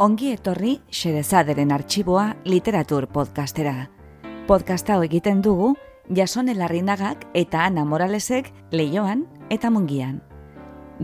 [0.00, 3.90] Ongi etorri Xerezaderen arxiboa literatur podcastera.
[4.48, 5.74] Podcasta hau egiten dugu
[6.16, 10.22] Jasone Larrinagak eta Ana Moralesek leioan eta mungian.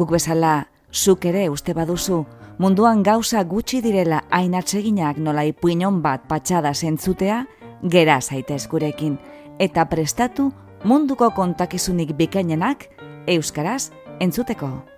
[0.00, 2.22] Guk bezala, zuk ere uste baduzu,
[2.56, 7.44] munduan gauza gutxi direla hain atseginak nola ipuinon bat patxada zentzutea,
[7.84, 9.20] gera zaitez gurekin,
[9.60, 10.54] eta prestatu
[10.88, 12.88] munduko kontakizunik bikainenak
[13.28, 14.95] euskaraz entzuteko.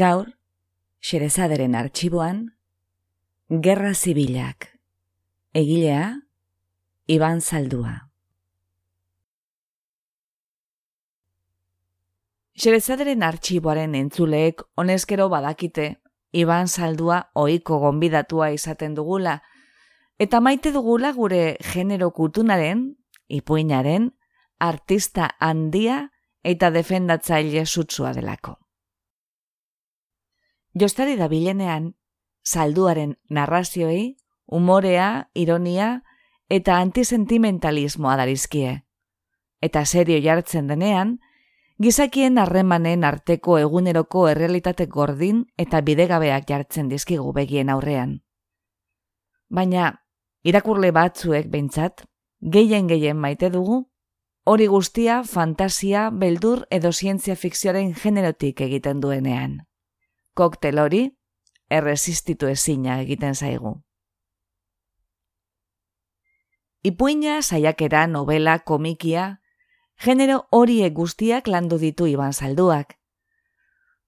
[0.00, 0.28] Gaur,
[1.04, 2.54] Xerezaderen arxiboan,
[3.50, 4.80] Gerra Zibilak,
[5.52, 6.22] egilea,
[7.06, 7.92] Iban Zaldua.
[12.56, 15.90] Xerezaderen arxiboaren entzuleek honezkero badakite,
[16.32, 19.42] Iban Zaldua ohiko gonbidatua izaten dugula,
[20.16, 22.86] eta maite dugula gure genero kutunaren,
[23.28, 24.14] ipuinaren,
[24.72, 26.06] artista handia
[26.40, 28.56] eta defendatzaile sutsua delako.
[30.78, 31.94] Jostari da bilenean,
[32.44, 36.02] salduaren narrazioei, umorea, ironia
[36.48, 38.84] eta antisentimentalismoa darizkie.
[39.60, 41.18] Eta serio jartzen denean,
[41.82, 48.20] gizakien harremanen arteko eguneroko errealitate gordin eta bidegabeak jartzen dizkigu begien aurrean.
[49.50, 50.04] Baina,
[50.44, 52.04] irakurle batzuek behintzat,
[52.40, 53.88] gehien gehien maite dugu,
[54.44, 59.58] hori guztia fantasia, beldur edo zientzia fikzioaren generotik egiten duenean
[60.34, 61.04] koktel hori
[61.70, 63.80] erresistitu ezina egiten zaigu.
[66.82, 69.40] Ipuina, saiakera, novela, komikia,
[70.00, 72.96] genero horiek guztiak landu ditu iban salduak.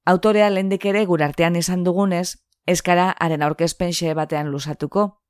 [0.04, 5.20] Autorea lendik ere gurartean izan dugunez, eskara haren aurkezpenxe batean lusatuko.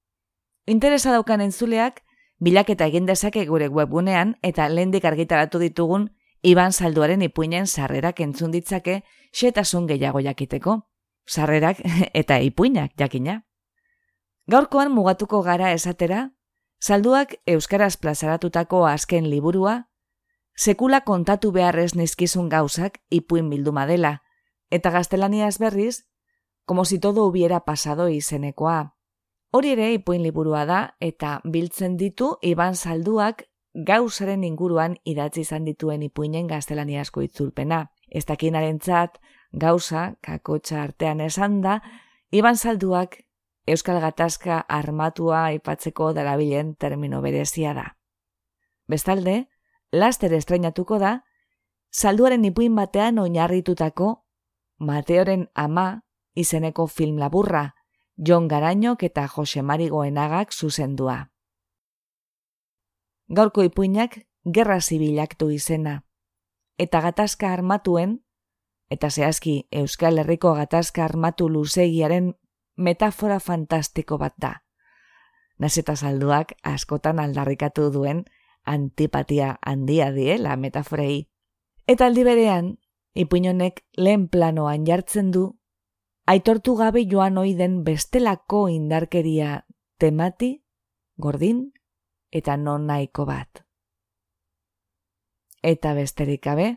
[0.66, 2.00] Interesa daukan entzuleak,
[2.38, 6.08] bilaketa egin dezake gure webgunean eta lendik argitaratu ditugun
[6.42, 10.82] iban salduaren ipuinen sarrerak entzun ditzake xetasun gehiago jakiteko
[11.26, 11.78] sarrerak
[12.20, 13.42] eta ipuinak jakina.
[14.50, 16.32] Gaurkoan mugatuko gara esatera,
[16.82, 19.88] salduak euskaraz plazaratutako azken liburua,
[20.56, 24.22] sekula kontatu beharrez nizkizun gauzak ipuin bilduma dela,
[24.70, 26.08] eta gaztelaniaz berriz,
[26.66, 28.96] como si todo hubiera pasado izenekoa.
[29.52, 36.02] Hori ere ipuin liburua da, eta biltzen ditu iban salduak gauzaren inguruan idatzi izan dituen
[36.02, 37.86] ipuinen gaztelaniazko itzulpena.
[38.08, 39.18] Ez dakinaren txat,
[39.52, 41.80] gauza, kakotxa artean esan da,
[42.30, 43.22] iban salduak
[43.66, 47.96] Euskal Gatazka armatua aipatzeko darabilen termino berezia da.
[48.88, 49.46] Bestalde,
[49.92, 51.22] laster estrainatuko da,
[51.90, 54.16] salduaren ipuin batean oinarritutako
[54.78, 56.02] Mateoren ama
[56.34, 57.74] izeneko film laburra,
[58.16, 61.31] Jon Garainok eta Jose Marigoenagak zuzendua.
[63.28, 66.02] Gaurko ipuinak gerra zibilak du izena,
[66.78, 68.18] eta gatazka armatuen
[68.90, 72.34] eta zehazki Euskal Herriko gatazka armatu luzegiaren
[72.76, 74.52] metafora fantastiko bat da.
[75.58, 78.24] Nazeta salduak askotan aldarrikatu duen
[78.64, 81.28] antipatia handia diela metaforei.
[81.86, 82.76] Eta aldi berean,
[83.14, 85.44] ipuinonek lehen planoan jartzen du,
[86.26, 89.64] aitortu gabe joan oiden bestelako indarkeria
[89.98, 90.52] temati,
[91.16, 91.70] gordin
[92.32, 93.62] eta non nahiko bat.
[95.62, 96.68] Eta besterik gabe,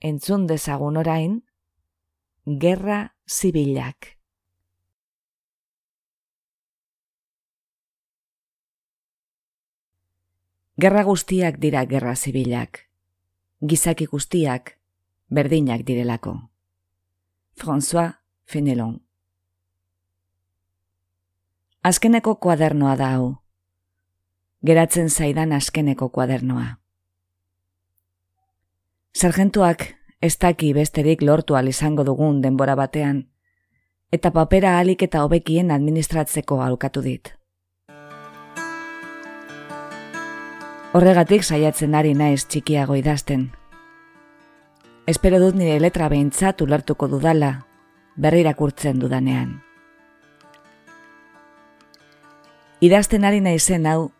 [0.00, 1.40] entzun dezagun orain,
[2.46, 4.12] gerra zibilak.
[10.76, 12.84] Gerra guztiak dira gerra zibilak.
[13.64, 14.76] Gizaki guztiak
[15.32, 16.36] berdinak direlako.
[17.56, 19.00] François Fenelon
[21.86, 23.45] Azkeneko kuadernoa da hau.
[24.66, 26.78] Geratzen zaidan azkeneko kuadernoa.
[29.14, 29.84] Sargentuak
[30.20, 33.28] ez daki besterik lortu izango dugun denbora batean,
[34.10, 37.30] eta papera alik eta hobekien administratzeko alkatu dit.
[40.92, 43.52] Horregatik saiatzen ari naiz txikiago idazten.
[45.06, 47.66] Espero dut nire letra behintzat ulertuko dudala,
[48.16, 49.62] berri irakurtzen dudanean.
[52.80, 54.10] Idazten ari naizen hau,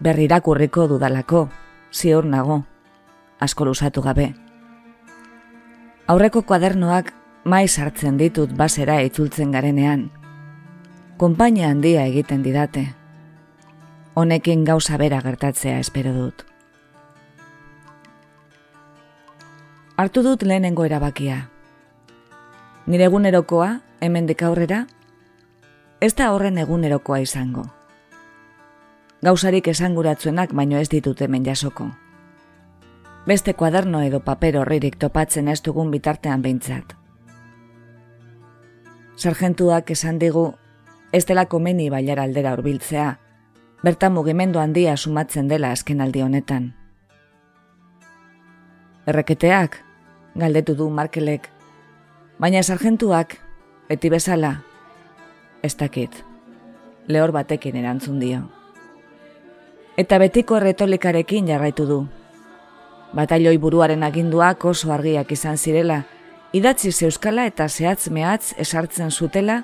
[0.00, 1.48] berri irakurriko dudalako,
[1.92, 2.64] ziur nago
[3.40, 4.34] asko lusatu gabe.
[6.06, 7.12] Aurreko kuadernoak
[7.44, 10.10] maiz hartzen ditut basera itzultzen garenean.
[11.16, 12.86] Konpainia handia egiten didate.
[14.14, 16.44] Honekin gauza bera gertatzea espero dut.
[19.96, 21.48] Artu dut lehenengo erabakia.
[22.86, 24.86] Nire egunerokoa, hemen aurrera,
[26.00, 27.79] ez da horren egunerokoa izango.
[29.20, 31.90] Gauzarik esanguratzuenak baino ez ditut hemen jasoko.
[33.28, 36.94] Beste kuaderno edo paper horririk topatzen ez dugun bitartean behintzat.
[39.20, 40.54] Sargentuak esan digu,
[41.12, 43.10] ez dela komeni bailar aldera urbiltzea,
[43.84, 46.70] bertan mugimendu handia sumatzen dela azken aldi honetan.
[49.04, 49.76] Erreketeak,
[50.34, 51.50] galdetu du Markelek,
[52.38, 53.36] baina sargentuak,
[53.90, 54.54] beti bezala,
[55.62, 56.22] ez dakit,
[57.06, 58.40] lehor batekin erantzun dio.
[60.00, 61.98] Eta betiko erretolikarekin jarraitu du.
[63.12, 65.98] Batailoi buruaren aginduak oso argiak izan zirela,
[66.56, 69.58] idatzi zeuskala eta zehatz mehatz esartzen zutela,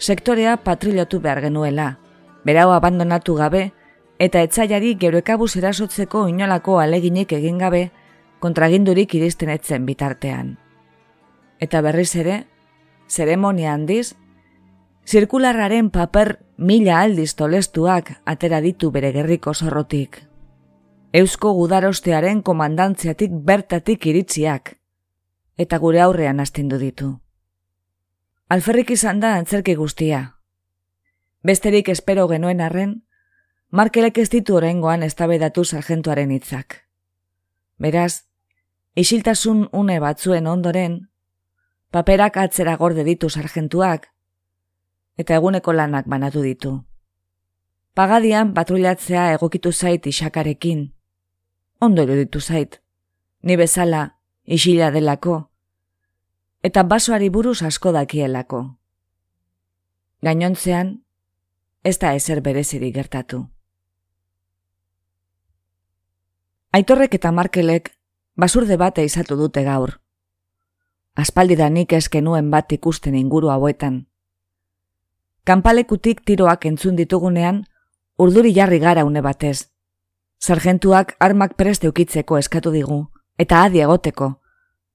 [0.00, 1.86] sektorea patrilotu behar genuela,
[2.44, 3.62] berau abandonatu gabe,
[4.18, 7.90] eta etzaiari geroekabuz erasotzeko inolako aleginik egin gabe,
[8.42, 10.56] kontragindurik iristen etzen bitartean.
[11.60, 12.40] Eta berriz ere,
[13.08, 14.16] zeremonia handiz,
[15.06, 20.22] zirkularraren paper mila aldiz tolestuak atera ditu bere gerriko zorrotik.
[21.12, 24.76] Eusko gudarostearen komandantziatik bertatik iritziak,
[25.56, 27.12] eta gure aurrean astindu ditu.
[28.48, 30.36] Alferrik izan da antzerki guztia,
[31.46, 33.02] Besterik espero genuen arren,
[33.70, 36.80] Markelek ez ditu oraingoan eztabaidatu sargentuaren hitzak.
[37.78, 38.26] Beraz,
[38.98, 40.96] isiltasun une batzuen ondoren,
[41.94, 44.08] paperak atzera gorde ditu sargentuak,
[45.16, 46.72] eta eguneko lanak banatu ditu.
[47.94, 50.92] Pagadian patrullatzea egokitu zait isakarekin.
[51.80, 52.82] Ondo iruditu zait.
[53.42, 55.50] Ni bezala, isila delako.
[56.62, 58.76] Eta basoari buruz asko dakielako.
[60.22, 61.02] Gainontzean,
[61.84, 63.46] ez da ezer berezirik gertatu.
[66.72, 67.92] Aitorrek eta Markelek
[68.36, 70.00] basurde bate izatu dute gaur.
[71.16, 74.02] Aspaldidanik eskenuen bat ikusten inguru hauetan.
[75.46, 77.60] Kanpalekutik tiroak entzun ditugunean,
[78.18, 79.70] urduri jarri gara une batez.
[80.42, 82.98] Sargentuak armak preste ukitzeko eskatu digu,
[83.38, 84.32] eta adi egoteko,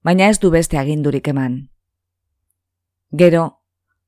[0.04, 1.56] baina ez du beste agindurik eman.
[3.12, 3.62] Gero,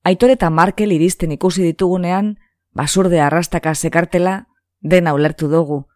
[0.05, 2.35] Aitor eta Markel iristen ikusi ditugunean,
[2.77, 4.35] basurde arrastaka sekartela,
[4.83, 5.87] dena ulertu dugu,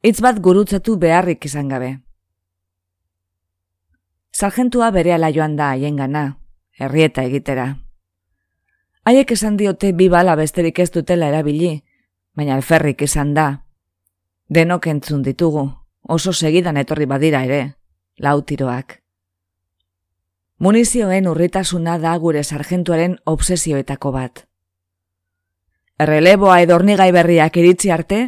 [0.00, 1.98] hitz bat gurutzatu beharrik izan gabe.
[4.32, 6.38] Sargentua bere ala joan da haien gana,
[6.80, 7.74] herrieta egitera.
[9.04, 11.82] Haiek esan diote bi bala besterik ez dutela erabili,
[12.38, 13.46] baina alferrik izan da.
[14.48, 15.64] Denok entzun ditugu,
[16.06, 17.62] oso segidan etorri badira ere,
[18.22, 19.00] lautiroak.
[20.62, 24.44] Munizioen urritasuna da gure sargentuaren obsesioetako bat.
[25.98, 28.20] Erreleboa edo ornigai berriak iritzi arte,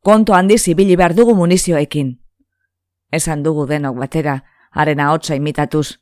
[0.00, 2.16] konto handi zibili behar dugu munizioekin.
[3.12, 4.38] Esan dugu denok batera,
[4.72, 5.98] arena hotza imitatuz,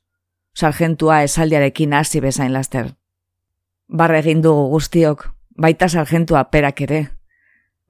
[0.54, 2.99] sargentua esaldiarekin hasi bezain laster.
[3.90, 5.24] Barre egin dugu guztiok,
[5.58, 7.00] baita sargentua perak ere.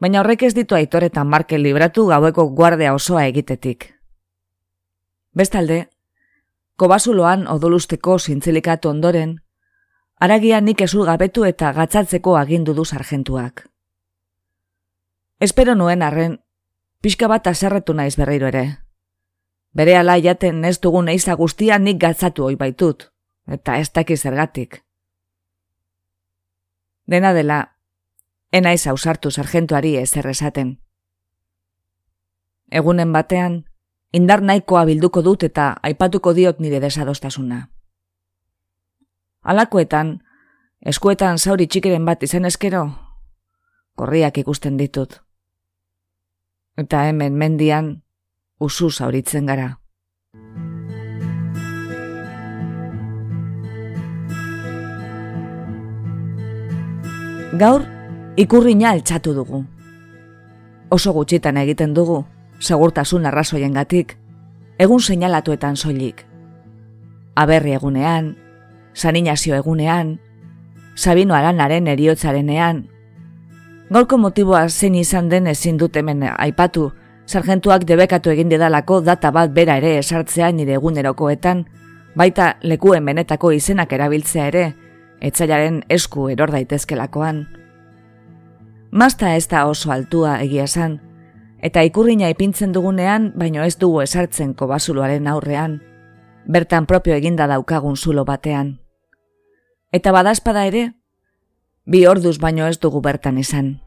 [0.01, 3.93] Baina horrek ez ditu aitoretan marke libratu gaueko guardea osoa egitetik.
[5.37, 5.91] Bestalde,
[6.77, 9.37] kobasuloan odolusteko zintzilikatu ondoren,
[10.21, 13.63] Aragia nik ezul gabetu eta gatzatzeko agindu du sargentuak.
[15.41, 16.35] Espero nuen arren,
[17.01, 18.65] pixka bat aserretu naiz berriro ere.
[19.73, 23.09] Bere ala jaten ez dugun eiza guztia nik gatzatu hoi baitut,
[23.49, 24.83] eta ez dakiz zergatik.
[27.11, 27.77] Dena dela,
[28.53, 30.77] ena ez ausartu sargentuari ez errezaten.
[32.71, 33.65] Egunen batean,
[34.15, 37.65] indar nahikoa bilduko dut eta aipatuko diot nire desadostasuna.
[39.43, 40.21] Alakoetan,
[40.87, 42.85] eskuetan zauri txikiren bat izan eskero,
[43.99, 45.19] korriak ikusten ditut.
[46.79, 47.95] Eta hemen mendian,
[48.61, 49.81] usu zauritzen gara.
[57.59, 57.83] Gaur,
[58.39, 59.65] ikurrina altxatu dugu.
[60.95, 62.21] Oso gutxitan egiten dugu,
[62.63, 64.15] segurtasun arrazoien gatik,
[64.79, 66.23] egun seinalatuetan soilik.
[67.35, 68.37] Aberri egunean,
[68.95, 70.21] saninazio egunean,
[70.95, 72.85] Sabino Aranaren eriotzarenean.
[73.91, 76.93] Gaurko motiboa zein izan den ezin dut hemen aipatu,
[77.27, 81.65] sargentuak debekatu egin didalako data bat bera ere esartzea nire egunerokoetan,
[82.15, 84.65] baita lekuen benetako izenak erabiltzea ere,
[85.21, 87.47] etzailaren esku eror daitezkelakoan.
[88.91, 90.99] Mazta ez da oso altua egia esan,
[91.63, 95.81] eta ikurrina ipintzen dugunean, baino ez dugu esartzen kobasuloaren aurrean,
[96.47, 98.79] bertan propio eginda daukagun zulo batean.
[99.93, 100.93] Eta badazpada ere,
[101.85, 103.81] bi orduz baino ez dugu bertan izan.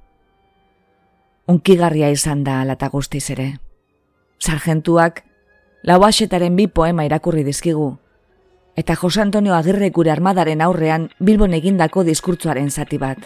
[1.48, 3.58] Unkigarria izan da alata guztiz ere.
[4.40, 5.24] Sargentuak,
[5.84, 7.98] lauaxetaren bi poema irakurri dizkigu,
[8.76, 13.20] eta Jose Antonio Agirre gure armadaren aurrean Bilbon egindako diskurtzuaren zati bat.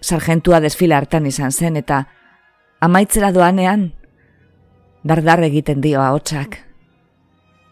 [0.00, 2.04] Sargentua desfila hartan izan zen eta
[2.80, 3.92] amaitzera doanean
[5.02, 6.60] dardar egiten dio ahotsak.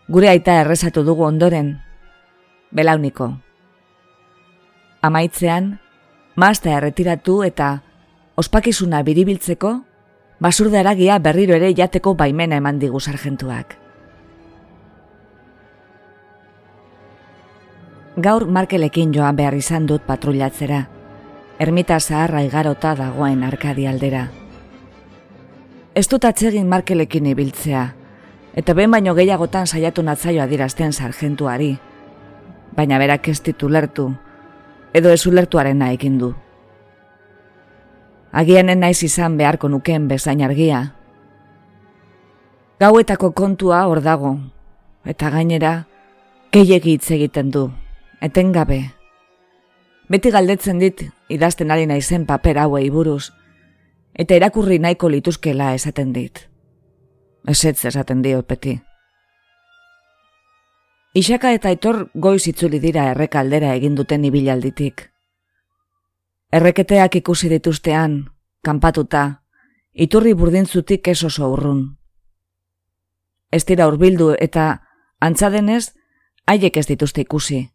[0.09, 1.79] Gure aita errezatu dugu ondoren,
[2.71, 3.31] belauniko.
[5.03, 5.79] Amaitzean,
[6.37, 7.83] mazta erretiratu eta
[8.37, 9.73] ospakizuna biribiltzeko,
[10.41, 13.77] basurda eragia berriro ere jateko baimena eman digu sargentuak.
[18.21, 20.83] Gaur markelekin joan behar izan dut patrullatzera,
[21.59, 24.27] ermita zaharra igarota dagoen arkadi aldera.
[25.97, 27.87] Ez dut atsegin markelekin ibiltzea,
[28.53, 31.79] eta ben baino gehiagotan saiatu natzaio adirazten sargentuari,
[32.77, 34.11] baina berak ez ditu lertu,
[34.93, 36.35] edo ez ulertuaren nahekin du.
[38.33, 40.93] Agianen naiz izan beharko nuken bezain argia.
[42.81, 44.37] Gauetako kontua hor dago,
[45.05, 45.87] eta gainera,
[46.53, 47.71] gehiegi hitz egiten du,
[48.23, 48.93] etengabe.
[50.09, 51.03] Beti galdetzen dit
[51.33, 53.33] idazten ari naizen paper hauei buruz,
[54.15, 56.49] eta erakurri nahiko lituzkela esaten dit.
[57.49, 58.79] Esetz esaten dio peti.
[61.15, 65.11] Isaka eta etor goiz itzuli dira errekaldera egin duten ibilalditik.
[66.53, 68.31] Erreketeak ikusi dituztean,
[68.65, 69.43] kanpatuta,
[69.93, 71.83] iturri burdintzutik ez oso urrun.
[73.53, 74.81] Ez dira urbildu eta,
[75.21, 75.93] antzadenez,
[76.47, 77.67] haiek ez dituzte ikusi.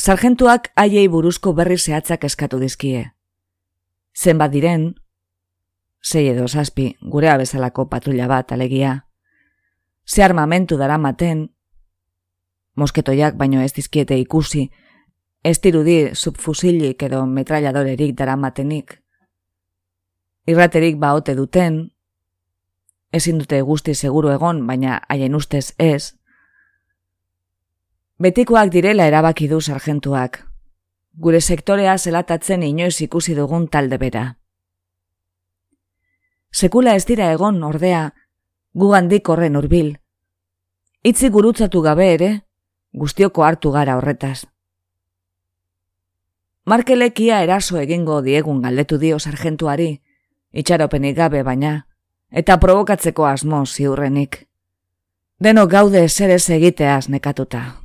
[0.00, 3.02] Sargentuak haiei buruzko berri zehatzak eskatu dizkie.
[4.16, 4.94] Zenbat diren,
[6.00, 8.94] zei edo zazpi, gure bezalako patrulla bat alegia.
[10.06, 11.50] Ze armamentu dara maten,
[12.76, 14.70] mosketoiak baino ez dizkiete ikusi,
[15.44, 19.02] ez dirudi subfusilik edo metrailadorerik dara matenik.
[20.46, 21.90] Irraterik baote duten,
[23.12, 26.16] ezin dute guzti seguru egon, baina haien ustez ez,
[28.20, 30.34] Betikoak direla erabaki du sargentuak.
[31.16, 34.24] Gure sektorea zelatatzen inoiz ikusi dugun talde bera.
[36.52, 38.02] Sekula ez dira egon ordea,
[38.74, 39.94] gu handik horren urbil.
[41.02, 42.30] Itzi gurutzatu gabe ere,
[42.92, 44.44] guztioko hartu gara horretaz.
[46.68, 49.94] Markelekia eraso egingo diegun galdetu dio sargentuari,
[50.52, 51.86] itxaropenik gabe baina,
[52.30, 54.44] eta provokatzeko asmo ziurrenik.
[55.40, 57.80] Deno gaude zer ez egiteaz nekatuta.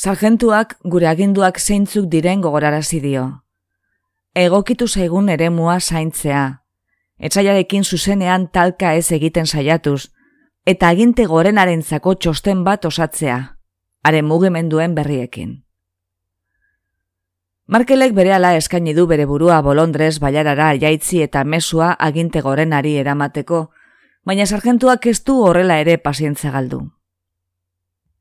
[0.00, 3.24] Sargentuak gure aginduak zeintzuk diren gogorarazi dio.
[4.32, 6.44] Egokitu zaigun eremua zaintzea.
[7.20, 10.08] Etxaiarekin zuzenean talka ez egiten saiatuz,
[10.64, 13.36] eta aginte gorenaren zako txosten bat osatzea,
[14.02, 15.52] haren mugimenduen berriekin.
[17.68, 23.66] Markelek bere ala eskaini du bere burua bolondrez baiarara jaitzi eta mesua aginte gorenari eramateko,
[24.24, 26.86] baina sargentuak ez du horrela ere pazientza galdu.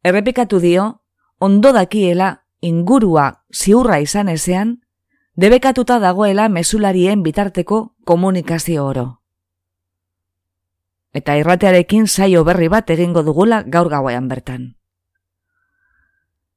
[0.04, 0.98] Errepikatu dio,
[1.40, 4.82] ondo dakiela ingurua ziurra izan ezean,
[5.36, 9.06] debekatuta dagoela mesularien bitarteko komunikazio oro.
[11.16, 14.76] Eta irratearekin saio berri bat egingo dugula gaur gauean bertan.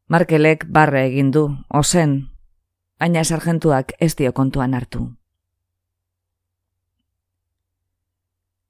[0.09, 2.29] Markelek barre egin du, ozen,
[2.99, 5.07] aina sargentuak ez dio kontuan hartu.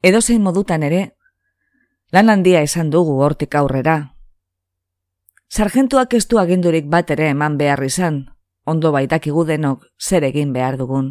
[0.02, 1.16] Edozein modutan ere,
[2.12, 4.11] lan handia esan dugu hortik aurrera,
[5.52, 8.22] Sargentuak ez du agindurik bat ere eman behar izan,
[8.64, 11.10] ondo baitakigu denok zer egin behar dugun.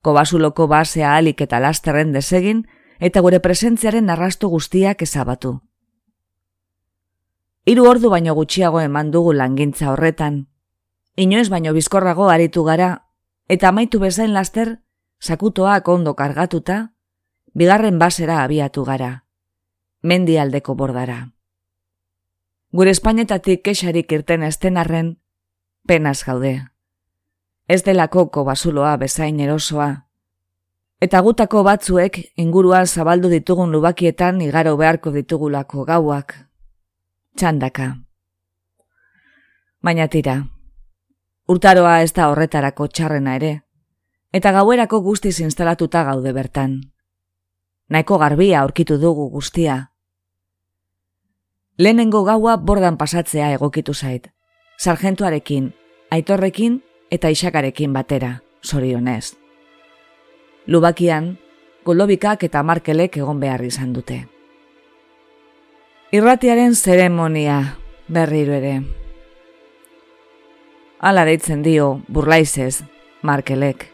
[0.00, 2.62] Kobasuloko basea alik eta lasterren desegin,
[2.98, 5.52] eta gure presentziaren arrastu guztiak ezabatu.
[7.68, 10.46] Hiru ordu baino gutxiago eman dugu langintza horretan.
[11.16, 12.90] Inoez baino bizkorrago aritu gara,
[13.52, 14.78] eta amaitu bezain laster,
[15.20, 16.94] sakutoak ondo kargatuta,
[17.52, 19.26] bigarren basera abiatu gara.
[20.00, 21.35] Mendialdeko bordara.
[22.76, 25.06] Gure Espainetatik kexarik irten esten arren,
[25.88, 26.66] penaz gaude.
[27.72, 30.04] Ez delako basuloa bezain erosoa.
[31.00, 36.36] Eta gutako batzuek inguruan zabaldu ditugun lubakietan igaro beharko ditugulako gauak.
[37.36, 37.88] Txandaka.
[39.80, 40.36] Baina tira.
[41.48, 43.62] Urtaroa ez da horretarako txarrena ere.
[44.32, 46.80] Eta gauerako guztiz instalatuta gaude bertan.
[47.88, 49.95] Naiko garbia aurkitu dugu guztia.
[51.78, 54.30] Lehenengo gaua bordan pasatzea egokitu zait.
[54.80, 55.74] Sargentuarekin,
[56.10, 56.78] aitorrekin
[57.10, 59.36] eta isakarekin batera, sorionez.
[60.66, 61.36] Lubakian,
[61.84, 64.22] golobikak eta markelek egon behar izan dute.
[66.16, 67.76] Irratiaren zeremonia
[68.08, 68.80] berriro ere.
[70.98, 72.86] Ala deitzen dio burlaizez,
[73.22, 73.90] markelek.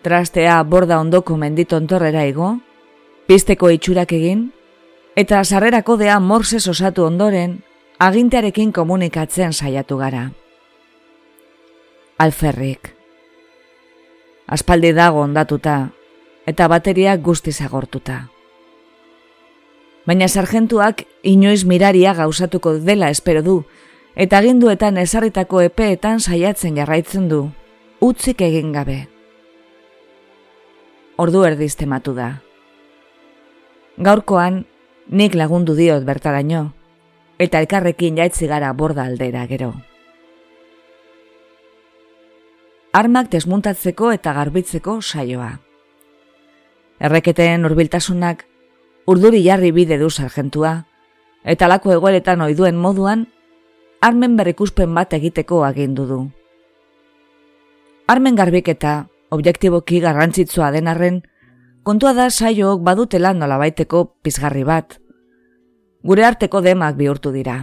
[0.00, 2.56] Trastea borda ondoko menditontorrera igo,
[3.24, 4.50] Pisteko itxurak egin,
[5.16, 7.62] eta sarrerako dea morse osatu ondoren,
[7.98, 10.30] agintearekin komunikatzen saiatu gara.
[12.18, 12.94] Alferrik.
[14.46, 15.90] Aspaldi dago ondatuta,
[16.46, 18.28] eta bateria guztiz agortuta.
[20.04, 23.62] Baina sargentuak inoiz miraria gauzatuko dela espero du,
[24.14, 27.48] eta aginduetan ezarritako epeetan saiatzen jarraitzen du,
[28.00, 29.06] utzik egin gabe.
[31.16, 32.28] Ordu erdiz tematu da.
[33.96, 34.64] Gaurkoan,
[35.08, 36.72] nik lagundu diot bertaraino,
[37.38, 39.72] eta elkarrekin jaitzi gara borda aldera gero.
[42.94, 45.58] Armak desmuntatzeko eta garbitzeko saioa.
[47.00, 48.44] Erreketen urbiltasunak
[49.10, 50.84] urduri jarri bide du sargentua,
[51.44, 53.26] eta lako egoeletan oiduen moduan,
[54.00, 56.20] armen berrikuspen bat egiteko agindu du.
[58.06, 61.22] Armen garbiketa, objektiboki garrantzitsua denarren,
[61.84, 64.96] kontua da saiook badutela nolabaiteko pizgarri bat.
[66.04, 67.58] Gure arteko demak bihurtu dira.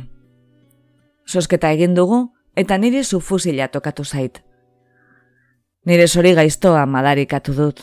[1.25, 4.44] Sosketa egin dugu eta nire sufusila tokatu zait.
[5.86, 7.82] Nire sori gaiztoa madarikatu dut.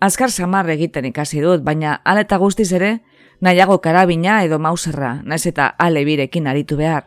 [0.00, 3.00] Azkar samar egiten ikasi dut, baina ala eta guztiz ere,
[3.40, 7.06] nahiago karabina edo mauserra, naiz eta ale birekin aritu behar.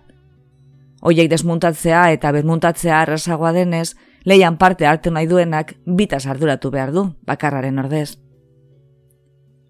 [1.01, 3.95] Oiek desmuntatzea eta bermuntatzea arrasagoa denez,
[4.27, 8.17] leian parte hartu nahi duenak bitas arduratu behar du, bakarraren ordez.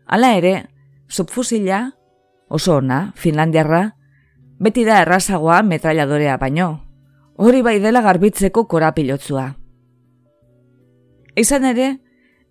[0.08, 0.56] Hala ere,
[1.08, 1.84] subfusila,
[2.50, 3.84] oso ona, finlandiarra,
[4.58, 6.72] beti da errazagoa metrailadorea baino,
[7.38, 9.52] hori bai dela garbitzeko korapilotzua.
[11.38, 11.90] Izan ere,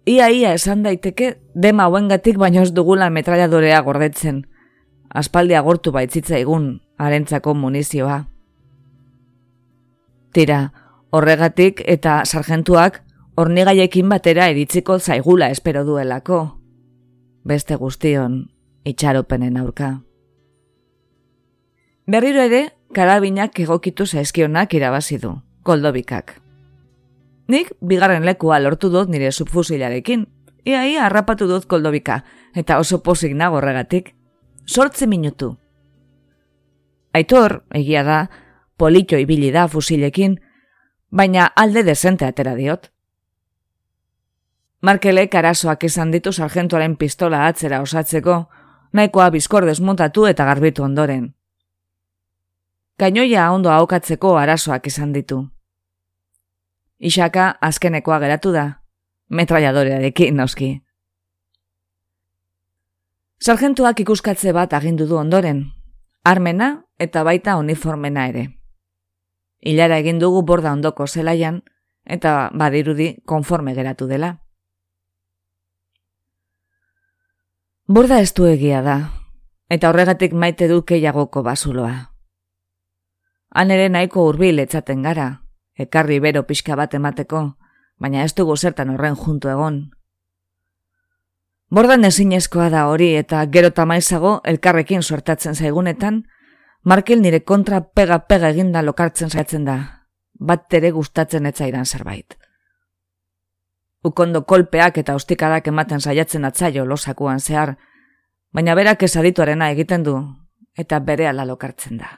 [0.06, 4.44] Ia ia esan daiteke dema hauengatik baino ez dugula metraiadorea gordetzen.
[5.10, 8.21] Aspaldi agortu baitzitza egun arentzako munizioa.
[10.30, 10.60] Tira,
[11.10, 13.02] horregatik eta sargentuak
[13.36, 16.40] hornigaiekin batera eritziko zaigula espero duelako.
[17.45, 18.49] Beste guztion,
[18.84, 20.00] itxaropenen aurka.
[22.06, 26.40] Berriro ere, karabinak egokitu zaizkionak irabazi du, koldobikak.
[27.49, 30.26] Nik bigarren lekua lortu dut nire subfusilarekin.
[30.66, 34.14] Ia ia harrapatu dut koldobika, eta oso posik nago horregatik.
[34.66, 35.52] Sortze minutu.
[37.14, 38.19] Aitor, egia da,
[38.76, 40.40] politxo ibili da fusilekin,
[41.10, 42.90] baina alde desente atera diot.
[44.82, 48.47] Markelek arazoak izan ditu sargentuaren pistola atzera osatzeko,
[48.92, 51.34] nahikoa bizkor desmontatu eta garbitu ondoren.
[52.99, 55.42] Kainoia ondo aukatzeko arazoak izan ditu.
[56.99, 58.66] Isaka azkenekoa geratu da,
[59.28, 60.80] metraiadorearekin noski.
[63.40, 65.66] Sargentuak ikuskatze bat agindu du ondoren,
[66.25, 68.55] armena eta baita uniformena ere.
[69.60, 71.62] Ilara egin dugu borda ondoko zelaian,
[72.04, 74.36] eta badirudi konforme geratu dela.
[77.86, 79.10] Borda ez egia da,
[79.71, 82.12] eta horregatik maite du keiagoko basuloa.
[83.50, 85.42] Han ere nahiko hurbil etzaten gara,
[85.78, 87.56] ekarri bero pixka bat emateko,
[87.99, 89.90] baina ez dugu zertan horren juntu egon.
[91.71, 96.25] Bordan ezinezkoa da hori eta gero tamaizago elkarrekin suertatzen zaigunetan,
[96.86, 99.75] Markel nire kontra pega-pega eginda lokartzen zaitzen da,
[100.38, 102.36] bat ere gustatzen etzaidan zerbait.
[104.06, 107.75] Ukondo kolpeak eta ostikadak ematen saiatzen atzaio losakuan zehar,
[108.54, 110.14] baina berak esadituarena egiten du,
[110.78, 112.12] eta bere ala lokartzen da.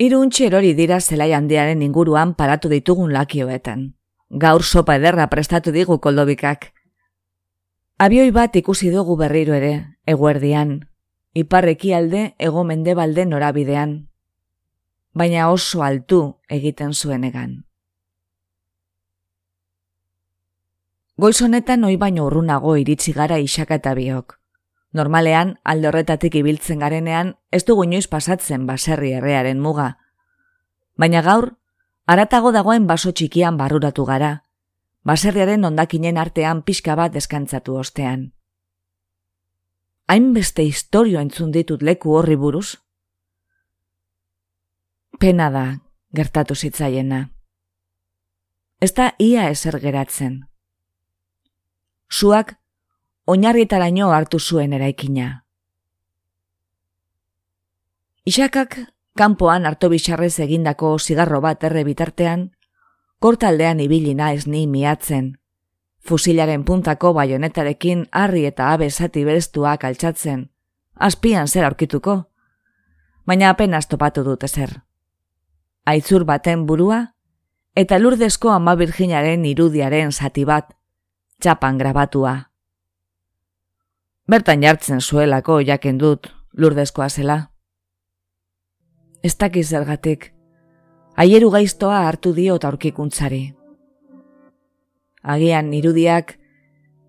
[0.00, 3.90] Iruntxe erori dira zelai handiaren inguruan paratu ditugun lakioetan.
[4.30, 6.70] Gaur sopa ederra prestatu digu koldobikak.
[7.98, 10.78] Abioi bat ikusi dugu berriro ere, eguerdian,
[11.32, 14.10] iparreki alde ego mendebalde norabidean.
[15.14, 17.64] Baina oso altu egiten zuen egan.
[21.20, 24.38] Goiz honetan oi baino urrunago iritsi gara isaka eta biok.
[24.92, 29.98] Normalean, alde horretatik ibiltzen garenean, ez dugu inoiz pasatzen baserri errearen muga.
[30.96, 31.52] Baina gaur,
[32.06, 34.32] aratago dagoen baso txikian barruratu gara,
[35.04, 38.32] baserriaren ondakinen artean pixka bat deskantzatu ostean.
[40.10, 42.80] Hainbeste historio entzun ditut leku horri buruz?
[45.22, 45.66] Pena da,
[46.10, 47.20] gertatu zitzaiena.
[48.82, 50.40] Ez da ia ezer geratzen.
[52.10, 52.56] Suak
[53.30, 55.44] oinarrietaraino hartu zuen eraikina.
[58.26, 58.80] Isakak
[59.14, 62.48] kanpoan harto bisarrez egindako zigarro bat erre bitartean,
[63.20, 65.36] kortaldean ibili naiz ni miatzen.
[66.08, 70.48] Fusilaren puntako baionetarekin harri eta abe zati bereztuak altxatzen,
[70.94, 72.16] azpian zer aurkituko,
[73.26, 74.80] baina apenas topatu dut ezer.
[75.86, 77.00] Aitzur baten burua,
[77.76, 80.72] eta lurdezko ama virginaren irudiaren zati bat,
[81.40, 82.34] txapan grabatua.
[84.30, 87.38] Bertan jartzen zuelako jaken dut, lurdezkoa zela.
[89.22, 90.32] Ez dakiz zergatik,
[91.16, 93.59] aieru gaiztoa hartu dio aurkikuntzari.
[95.22, 96.38] Agian irudiak,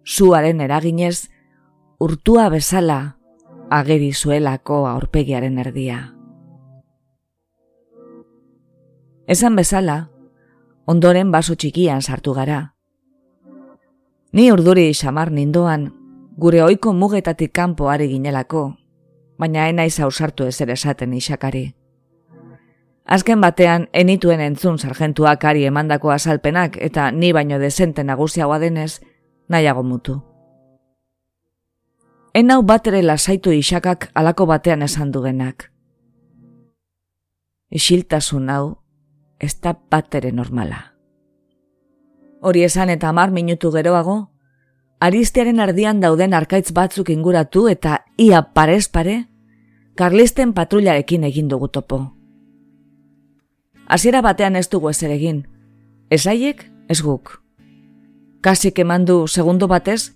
[0.05, 1.29] zuaren eraginez,
[1.99, 3.17] urtua bezala
[3.71, 6.01] ageri zuelako aurpegiaren erdia.
[9.31, 10.09] Esan bezala,
[10.91, 12.73] ondoren baso txikian sartu gara.
[14.33, 15.91] Ni urduri xamar nindoan,
[16.35, 18.73] gure oiko mugetatik kanpo ari ginelako,
[19.39, 21.69] baina enaiz ausartu ez ere esaten isakari.
[23.05, 29.01] Azken batean, enituen entzun sargentuak ari emandako azalpenak eta ni baino dezente nagusiagoa denez,
[29.49, 30.21] nahiago mutu.
[32.33, 35.71] Enau batere lasaitu isakak alako batean esan dugenak.
[37.69, 38.77] Isiltasun hau,
[39.39, 40.93] ez da batere normala.
[42.41, 44.31] Hori esan eta amar minutu geroago,
[45.01, 49.15] Aristearen ardian dauden arkaitz batzuk inguratu eta ia parez pare,
[49.97, 52.20] Karlisten patrullarekin egin dugu topo.
[53.91, 55.41] Hasiera batean ez dugu ezer egin,
[56.15, 57.41] esaiek ez guk.
[58.39, 60.13] Kasik eman du segundo batez,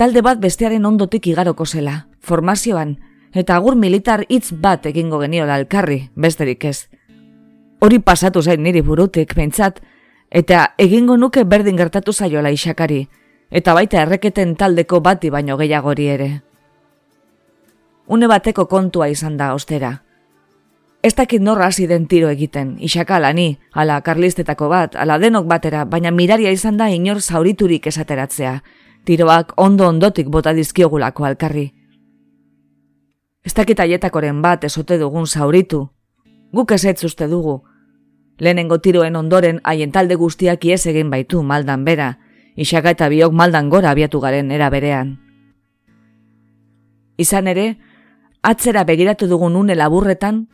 [0.00, 2.94] talde bat bestearen ondotik igaroko zela, formazioan,
[3.36, 6.88] eta agur militar hitz bat egingo geniola alkarri, besterik ez.
[7.84, 9.82] Hori pasatu zain niri burutik, pentsat,
[10.30, 13.02] eta egingo nuke berdin gertatu zaiola isakari,
[13.50, 16.30] eta baita erreketen taldeko bati baino gehiagori ere.
[18.08, 19.98] Une bateko kontua izan da ostera.
[21.02, 25.84] Ez dakit norra hasi den tiro egiten, isaka ni, ala karlistetako bat, ala denok batera,
[25.84, 28.62] baina miraria izan da inor zauriturik esateratzea,
[29.04, 31.72] tiroak ondo ondotik bota dizkiogulako alkarri.
[33.44, 35.88] Ez dakit aietakoren bat esote dugun zauritu,
[36.52, 37.64] guk ez uste dugu.
[38.38, 42.18] Lehenengo tiroen ondoren haien talde guztiak ies egin baitu maldan bera,
[42.56, 45.16] Isaka eta biok maldan gora abiatu garen era berean.
[47.16, 47.78] Izan ere,
[48.42, 50.48] atzera begiratu dugun une laburretan,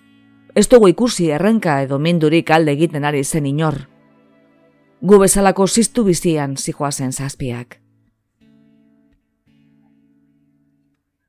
[0.55, 3.89] ez dugu ikusi errenka edo mindurik alde egiten ari zen inor.
[5.01, 7.81] Gu bezalako ziztu bizian zijoa zen zazpiak.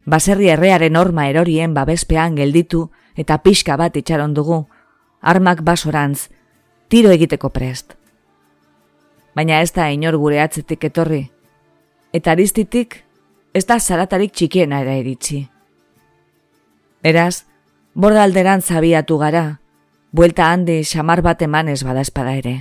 [0.06, 4.66] Baserri errearen orma erorien babespean gelditu eta pixka bat itxaron dugu,
[5.22, 6.30] armak basorantz,
[6.90, 8.00] tiro egiteko prest
[9.40, 11.22] baina ez da inor gure atzetik etorri.
[12.12, 12.98] Eta aristitik,
[13.56, 15.44] ez da zaratarik txikiena ere iritsi.
[17.06, 17.46] Beraz,
[18.00, 19.60] borda alderan zabiatu gara,
[20.12, 22.56] buelta handi xamar bat eman ez bada espada ere.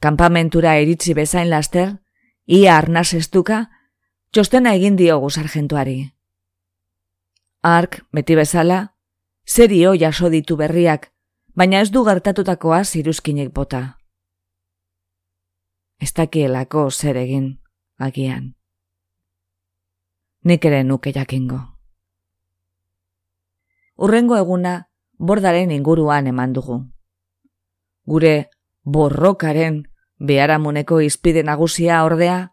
[0.00, 1.96] Kampamentura iritsi bezain laster,
[2.46, 3.70] ia arnaz estuka,
[4.32, 6.12] txostena egin diogu sargentuari.
[7.62, 8.82] Ark, beti bezala,
[9.46, 11.10] zerio jaso ditu berriak,
[11.54, 13.84] baina ez du gertatutakoa ziruzkinek bota
[16.02, 17.46] ez dakielako zer egin,
[17.98, 18.54] agian.
[20.42, 21.71] Nik ere nuke jakingo.
[23.96, 26.78] Urrengo eguna, bordaren inguruan eman dugu.
[28.06, 28.50] Gure
[28.82, 29.82] borrokaren
[30.18, 32.52] beharamuneko izpide nagusia ordea,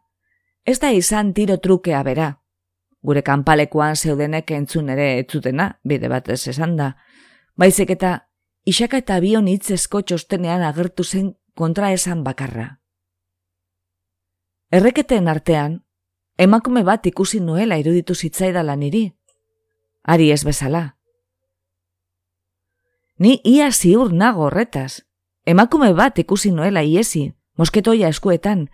[0.66, 2.30] ez da izan tiro trukea bera.
[3.02, 6.96] Gure kanpalekuan zeudenek entzun ere etzutena, bide bat ez esan da.
[7.56, 8.28] Baizik eta,
[8.66, 12.80] isaka eta bion hitzesko txostenean agertu zen kontra esan bakarra.
[14.72, 15.80] Erreketen artean,
[16.38, 19.08] emakume bat ikusi nuela iruditu zitzaidala niri.
[20.04, 20.99] Ari ez bezala.
[23.20, 25.04] Ni ia ziur nago horretaz.
[25.46, 28.70] Emakume bat ikusi nuela iesi, mosketoia eskuetan,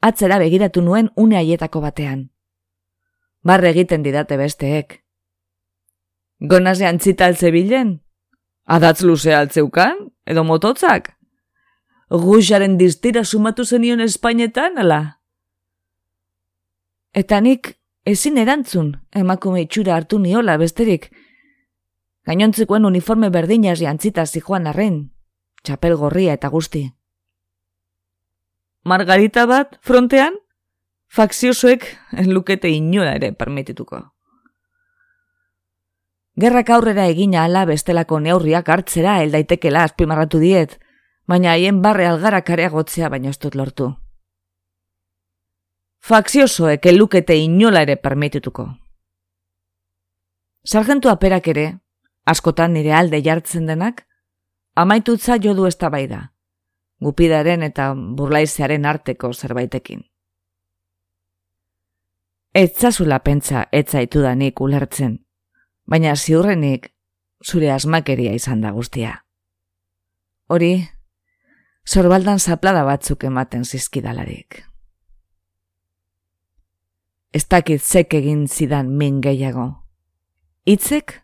[0.00, 2.30] atzera begiratu nuen une haietako batean.
[3.44, 5.02] Barre egiten didate besteek.
[6.40, 8.00] Gonase antzita altzebilen?
[8.66, 10.08] Adatz luze altzeukan?
[10.26, 11.12] Edo mototzak?
[12.10, 15.18] Guxaren distira sumatu zenion Espainetan, ala?
[17.12, 17.74] Eta nik
[18.08, 21.10] ezin erantzun emakume itxura hartu niola besterik.
[22.26, 24.98] Gainontzikoen uniforme berdinaz jantzita zijoan arren,
[25.62, 26.84] txapel gorria eta guzti.
[28.84, 30.38] Margarita bat, frontean?
[31.12, 31.86] Fakziosoek
[32.26, 34.00] lukete inola ere permitituko.
[36.40, 40.78] Gerrak aurrera egina ala bestelako neurriak hartzera eldaitekela azpimarratu diet,
[41.28, 43.92] baina haien barre algarak areagotzea baina ez dut lortu
[46.02, 48.66] fakziosoek elukete inola ere permitituko.
[50.66, 51.66] Sargentu aperak ere,
[52.24, 54.06] askotan nire alde jartzen denak,
[54.74, 56.32] amaitutza jodu ez da,
[57.00, 60.04] gupidaren eta burlaizearen arteko zerbaitekin.
[62.54, 65.24] Etzazula pentsa etzaitu da nik ulertzen,
[65.86, 66.92] baina ziurrenik
[67.44, 69.24] zure asmakeria izan da guztia.
[70.48, 70.88] Hori,
[71.88, 74.72] zorbaldan zaplada batzuk ematen zizkidalarik.
[77.32, 79.66] ez dakit zek egin zidan min gehiago.
[80.68, 81.21] Itzek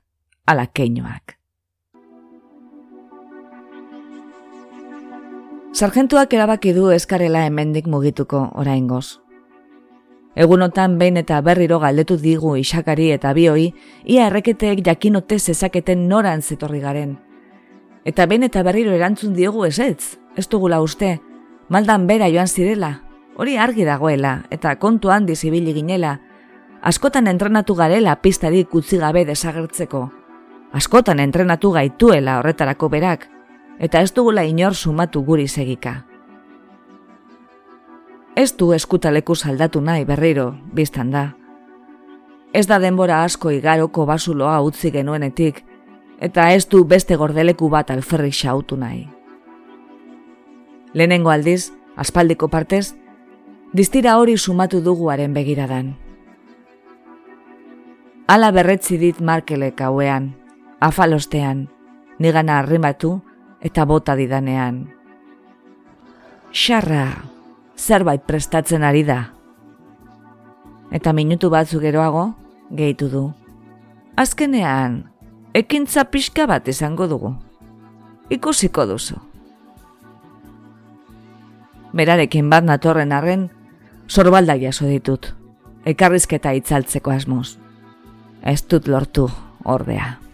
[0.49, 1.37] ala keinoak.
[5.79, 9.21] Sargentuak erabaki du eskarela hemendik mugituko oraingoz.
[10.35, 13.73] Egunotan behin eta berriro galdetu digu isakari eta bioi,
[14.05, 17.17] ia erreketeek jakinote zezaketen noran zetorri garen.
[18.05, 21.19] Eta behin eta berriro erantzun diogu esetz, ez dugula uste,
[21.69, 22.93] maldan bera joan zirela,
[23.37, 26.19] hori argi dagoela eta kontu handi zibili ginela,
[26.83, 30.09] askotan entrenatu garela piztarik utzi gabe desagertzeko.
[30.73, 33.25] Askotan entrenatu gaituela horretarako berak,
[33.79, 36.05] eta ez dugula inor sumatu guri segika.
[38.37, 41.25] Ez du eskutaleku saldatu nahi berriro, biztan da.
[42.53, 45.65] Ez da denbora asko igaroko basuloa utzi genuenetik,
[46.21, 49.09] eta ez du beste gordeleku bat alferri xautu nahi.
[50.95, 52.95] Lehenengo aldiz, aspaldiko partez,
[53.73, 55.97] distira hori sumatu duguaren begiradan.
[58.29, 60.35] Ala berretzi dit markelek hauean,
[60.81, 61.69] afalostean,
[62.19, 63.21] nigana arrimatu
[63.61, 64.87] eta bota didanean.
[66.53, 67.25] Xarra,
[67.77, 69.33] zerbait prestatzen ari da.
[70.91, 72.33] Eta minutu batzu geroago,
[72.71, 73.25] gehitu du.
[74.17, 75.03] Azkenean,
[75.55, 77.35] ekintza pixka bat izango dugu.
[78.31, 79.19] Ikusiko duzu.
[81.93, 83.49] Berarekin bat natorren arren,
[84.09, 85.33] sorbalda jaso ditut,
[85.89, 87.59] ekarrizketa itzaltzeko asmoz.
[88.43, 89.29] Ez dut lortu,
[89.65, 90.28] ordea.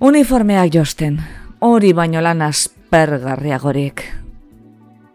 [0.00, 1.18] Uniformeak josten,
[1.60, 4.00] hori baino lan aspergarriagorik.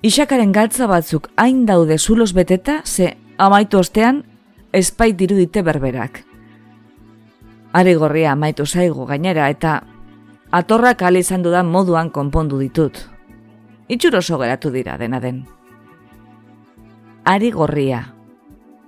[0.06, 4.22] Isakaren galtza batzuk hain daude zulos beteta, ze amaitu ostean,
[4.72, 6.22] espait dirudite berberak.
[7.74, 9.82] Ari gorria amaitu zaigu gainera eta
[10.52, 13.10] atorrak izan dudan moduan konpondu ditut.
[13.90, 15.48] Itxuroso geratu dira dena den.
[17.26, 18.14] Ari gorria,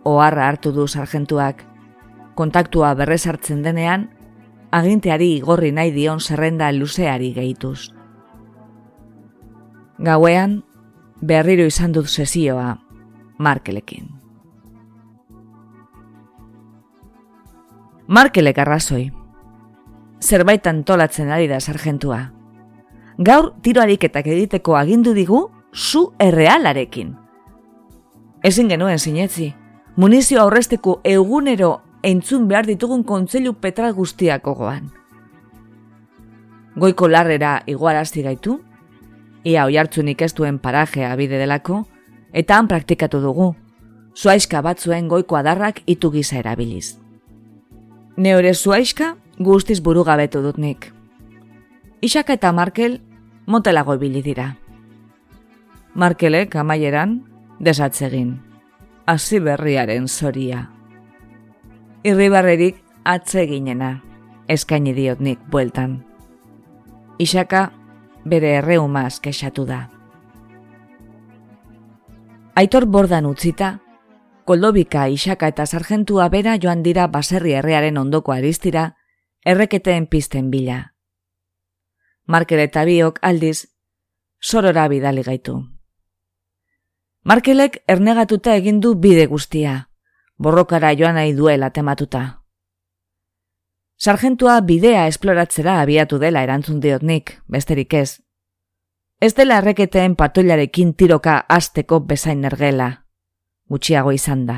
[0.03, 1.65] oharra hartu du sargentuak,
[2.36, 4.10] kontaktua berrezartzen denean,
[4.71, 7.91] aginteari igorri nahi dion zerrenda luzeari gehituz.
[9.97, 10.63] Gauean,
[11.21, 12.77] berriro izan dut sesioa,
[13.38, 14.10] Markelekin.
[18.08, 19.12] Markelek arrazoi.
[20.21, 22.32] Zerbait antolatzen ari da sargentua.
[23.17, 27.15] Gaur tiro ariketak egiteko agindu digu zu errealarekin.
[28.43, 29.53] Ezin genuen sinetzi,
[29.95, 34.91] munizio aurresteko egunero entzun behar ditugun kontzelu petra guztiak gogoan.
[36.79, 38.61] Goiko larrera iguarazti gaitu,
[39.43, 41.81] ia oi hartzunik ez duen parajea bide delako,
[42.31, 43.49] eta han praktikatu dugu,
[44.15, 46.95] zuaizka batzuen goiko adarrak itu gisa erabiliz.
[48.15, 50.93] Neore zuaizka guztiz buru gabetu dut nik.
[52.01, 53.01] Isaka eta Markel
[53.45, 54.53] motelago ibili dira.
[55.93, 57.19] Markelek amaieran
[57.59, 58.37] desatzegin,
[59.05, 60.76] hasi berriaren zoria
[62.03, 64.01] irribarrerik atseginena,
[64.47, 66.03] eskaini diot nik bueltan.
[67.19, 67.71] Isaka
[68.25, 69.88] bere erreumaz kexatu da.
[72.57, 73.77] Aitor bordan utzita,
[74.45, 78.95] koldobika Isaka eta sargentua bera joan dira baserri herriaren ondoko aristira,
[79.45, 80.93] erreketeen pizten bila.
[82.25, 83.67] Markel eta biok aldiz,
[84.41, 85.62] sorora bidali gaitu.
[87.23, 89.87] Markelek ernegatuta egin du bide guztia,
[90.38, 92.43] borrokara joan nahi duela tematuta.
[93.97, 98.21] Sargentua bidea esploratzera abiatu dela erantzun diot nik, besterik ez.
[99.21, 102.91] Ez dela erreketeen patoilarekin tiroka asteko bezain ergela,
[103.69, 104.58] gutxiago izan da.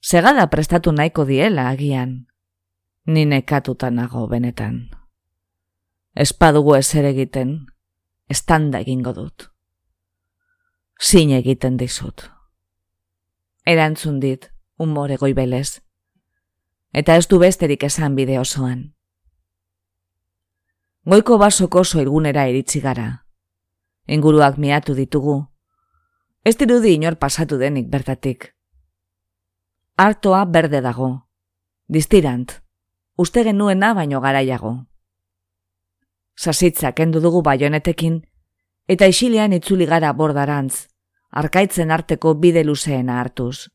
[0.00, 2.26] Segada prestatu nahiko diela agian,
[3.06, 4.88] nine katuta nago benetan.
[6.14, 6.32] Ez
[6.94, 7.66] ere egiten,
[8.30, 9.50] estanda egingo dut.
[11.02, 12.35] Zin egiten dizut
[13.66, 15.82] erantzun dit, umore goibelez.
[16.94, 18.92] Eta ez du besterik esan bide osoan.
[21.04, 23.26] Goiko basoko oso irgunera iritsi gara.
[24.06, 25.36] Inguruak miatu ditugu.
[26.44, 28.52] Ez dirudi inor pasatu denik bertatik.
[29.96, 31.10] Artoa berde dago.
[31.88, 32.60] Distirant.
[33.16, 34.74] Uste genuena baino garaiago.
[36.36, 38.20] Sasitza kendu dugu baionetekin,
[38.86, 40.86] eta isilean itzuli gara bordarantz,
[41.36, 43.68] arkaitzen arteko bide luzeena hartuz.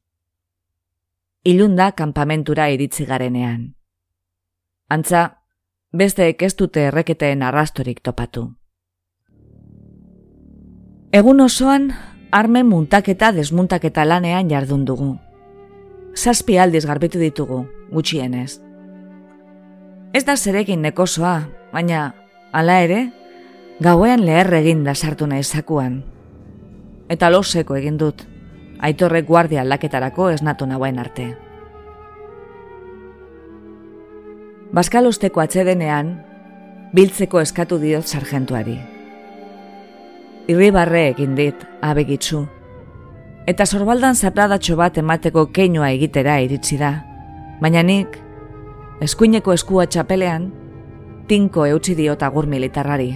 [1.46, 3.76] Ilunda kanpamentura iritzi garenean.
[4.90, 5.22] Antza,
[5.94, 8.48] beste ez dute erreketeen arrastorik topatu.
[11.14, 11.92] Egun osoan,
[12.32, 15.16] armen muntaketa desmuntaketa lanean jardun dugu.
[16.16, 18.60] Zazpi aldiz garbitu ditugu, gutxienez.
[20.14, 21.36] Ez da zerekin nekosoa,
[21.74, 22.14] baina,
[22.52, 23.04] hala ere,
[23.80, 26.02] gauean leher egin da sartu nahi zakuan
[27.12, 28.24] eta loseko egin dut,
[28.80, 31.28] aitorrek guardia aldaketarako esnatu nagoen arte.
[34.72, 36.14] Baskalosteko atsedenean,
[36.96, 38.78] biltzeko eskatu diot sargentuari.
[40.52, 42.46] Irribarre egin dit, abegitzu,
[43.48, 46.94] eta sorbaldan zapradatxo bat emateko keinua egitera iritsi da,
[47.62, 48.16] baina nik,
[49.04, 50.48] eskuineko eskua txapelean,
[51.28, 53.12] tinko eutxi diot agur militarrari,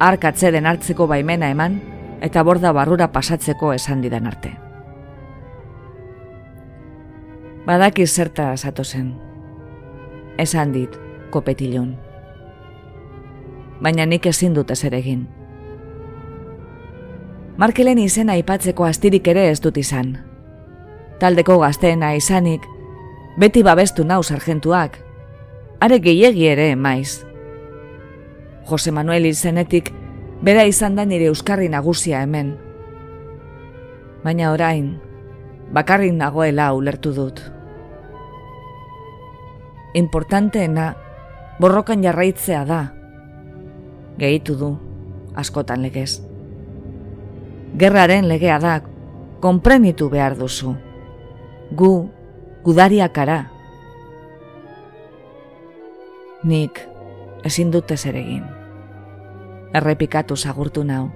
[0.00, 1.80] arkatze den hartzeko baimena eman,
[2.22, 4.54] eta borda barrura pasatzeko esan didan arte.
[7.66, 9.12] Badaki zerta zato zen.
[10.38, 10.94] Esan dit,
[11.30, 11.96] kopetilon.
[13.82, 15.26] Baina nik ezin dut ezer egin.
[17.58, 20.14] Markelen izena aipatzeko astirik ere ez dut izan.
[21.20, 22.62] Taldeko gazteena izanik,
[23.38, 24.98] beti babestu nau sargentuak,
[25.80, 27.24] are gehiegi ere maiz.
[28.70, 29.92] Jose Manuel izenetik,
[30.42, 32.56] bera izan da nire euskarri nagusia hemen.
[34.22, 34.96] Baina orain,
[35.74, 37.42] bakarrik nagoela ulertu dut.
[39.98, 40.92] Importanteena,
[41.60, 42.82] borrokan jarraitzea da.
[44.18, 44.70] Gehitu du,
[45.38, 46.20] askotan legez.
[47.78, 48.80] Gerraren legea da,
[49.40, 50.74] konprenitu behar duzu.
[51.72, 51.92] Gu,
[52.64, 53.38] gudariakara.
[56.42, 56.82] Nik,
[57.46, 58.61] ezin dute zer egin
[59.74, 61.08] errepikatu zagurtu nau.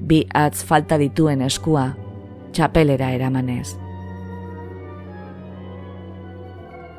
[0.00, 1.90] Bi atz falta dituen eskua,
[2.52, 3.76] txapelera eramanez.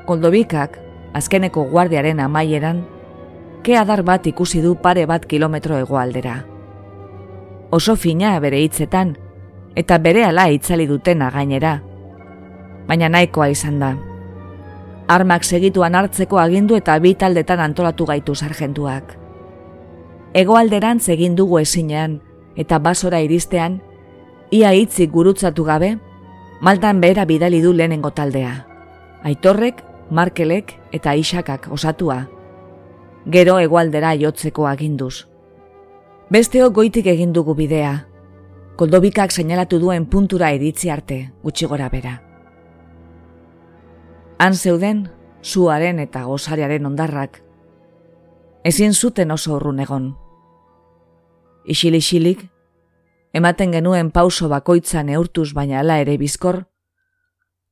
[0.06, 0.78] Koldobikak,
[1.14, 2.82] azkeneko guardiaren amaieran,
[3.62, 6.40] ke adar bat ikusi du pare bat kilometro egoaldera.
[7.70, 9.14] Oso fina bere hitzetan,
[9.76, 11.78] eta bere ala itzali dutena gainera.
[12.88, 13.94] Baina nahikoa izan da.
[15.08, 19.21] Armak segituan hartzeko agindu eta bi taldetan antolatu gaitu sargentuak
[20.34, 22.20] egoalderantz egin dugu esinean
[22.56, 23.80] eta basora iristean,
[24.50, 25.96] ia hitzik gurutzatu gabe,
[26.60, 28.66] maltan behera bidali du lehenengo taldea.
[29.24, 32.26] Aitorrek, Markelek eta Isakak osatua.
[33.32, 35.26] Gero egoaldera jotzeko aginduz.
[36.30, 37.92] Besteo goitik egin dugu bidea.
[38.76, 42.16] Koldobikak seinalatu duen puntura iritzi arte, gutxi gora bera.
[44.38, 45.06] Han zeuden,
[45.44, 47.42] zuaren eta gozariaren ondarrak.
[48.64, 50.10] Ezin zuten oso urrun egon
[51.64, 51.94] isil
[53.32, 56.66] ematen genuen pauso bakoitza neurtuz baina ala ere bizkor,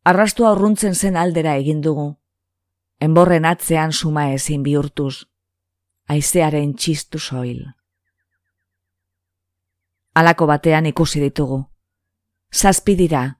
[0.05, 2.16] arrastua urruntzen zen aldera egin dugu,
[3.00, 5.26] enborren atzean suma ezin bihurtuz,
[6.09, 7.66] aizearen txistu soil.
[10.14, 11.66] Alako batean ikusi ditugu.
[12.50, 13.38] Zazpi dira,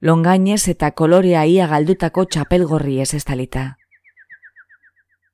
[0.00, 3.78] longainez eta kolorea ia galdutako txapelgorri ez estalita.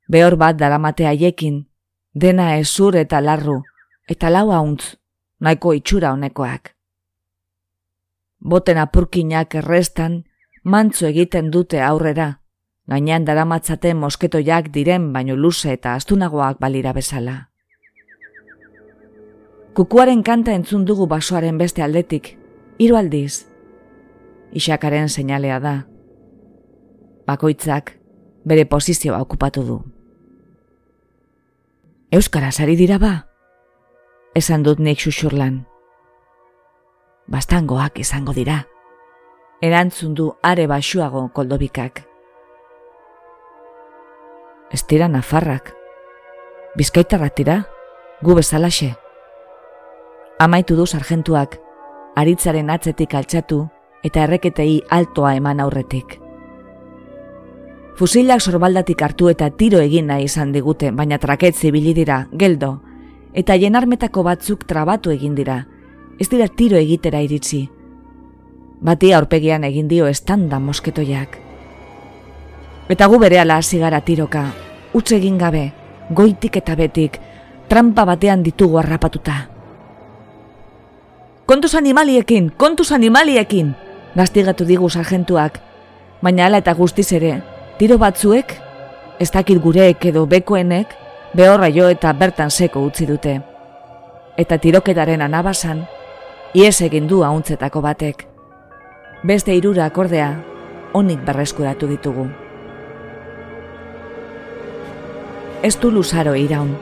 [0.08, 1.66] Behor bat dalamate haiekin,
[2.14, 3.62] dena ezur eta larru,
[4.08, 4.96] eta lau hauntz,
[5.40, 6.72] nahiko itxura honekoak.
[8.40, 10.22] Boten apurkinak errestan,
[10.64, 12.40] mantzu egiten dute aurrera,
[12.88, 17.50] gainean daramatzate mosketoiak diren baino luze eta astunagoak balira bezala.
[19.76, 22.32] Kukuaren kanta entzun dugu basoaren beste aldetik,
[22.78, 23.46] hiru aldiz.
[24.56, 25.74] Isakaren seinalea da.
[27.28, 27.92] Bakoitzak
[28.48, 29.78] bere posizioa okupatu du.
[32.10, 33.27] Euskara sari dira ba?
[34.38, 35.64] Esan dut nik xuxurlan.
[37.26, 38.62] Bastangoak izango dira.
[39.60, 42.04] Erantzun du are basuago koldobikak.
[44.70, 45.74] Ez dira nafarrak.
[46.78, 47.58] Bizkaitarrak dira,
[48.22, 48.92] gu bezalaxe.
[50.38, 51.58] Amaitu du sargentuak,
[52.16, 53.64] aritzaren atzetik altxatu
[54.06, 56.20] eta erreketei altoa eman aurretik.
[57.98, 62.76] Fusilak sorbaldatik hartu eta tiro egin nahi izan digute, baina traketzi bilidira, geldo,
[63.38, 65.60] eta jenarmetako batzuk trabatu egin dira,
[66.18, 67.68] ez dira tiro egitera iritsi.
[68.82, 71.38] Bati aurpegian egin dio estanda mosketoiak.
[72.88, 74.52] Eta gu bere ala gara tiroka,
[74.92, 75.72] utz egin gabe,
[76.10, 77.20] goitik eta betik,
[77.68, 79.48] trampa batean ditugu harrapatuta.
[81.46, 83.74] Kontuz animaliekin, kontuz animaliekin,
[84.16, 85.60] gaztigatu digu sargentuak,
[86.22, 87.42] baina ala eta guztiz ere,
[87.78, 88.56] tiro batzuek,
[89.20, 93.40] ez dakit gureek edo bekoenek, behorra jo eta bertan seko utzi dute.
[94.38, 95.84] Eta tiroketaren anabasan,
[96.54, 98.26] ies egin du hauntzetako batek.
[99.26, 100.30] Beste irura akordea,
[100.94, 102.28] onik berreskuratu ditugu.
[105.62, 106.76] Ez du luzaro iraun.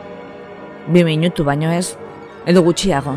[0.92, 1.96] Bi minutu baino ez,
[2.46, 3.16] edo gutxiago.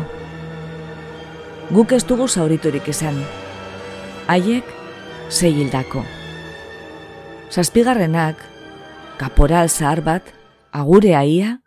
[1.70, 3.20] Guk ez dugu zauriturik izan.
[4.26, 4.64] Haiek,
[5.28, 6.02] zei hildako.
[7.50, 8.40] Zazpigarrenak,
[9.18, 10.39] kaporal zahar bat,
[10.72, 11.60] agure aia,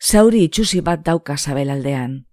[0.00, 2.24] zauri itxusi bat dauka zabelaldean.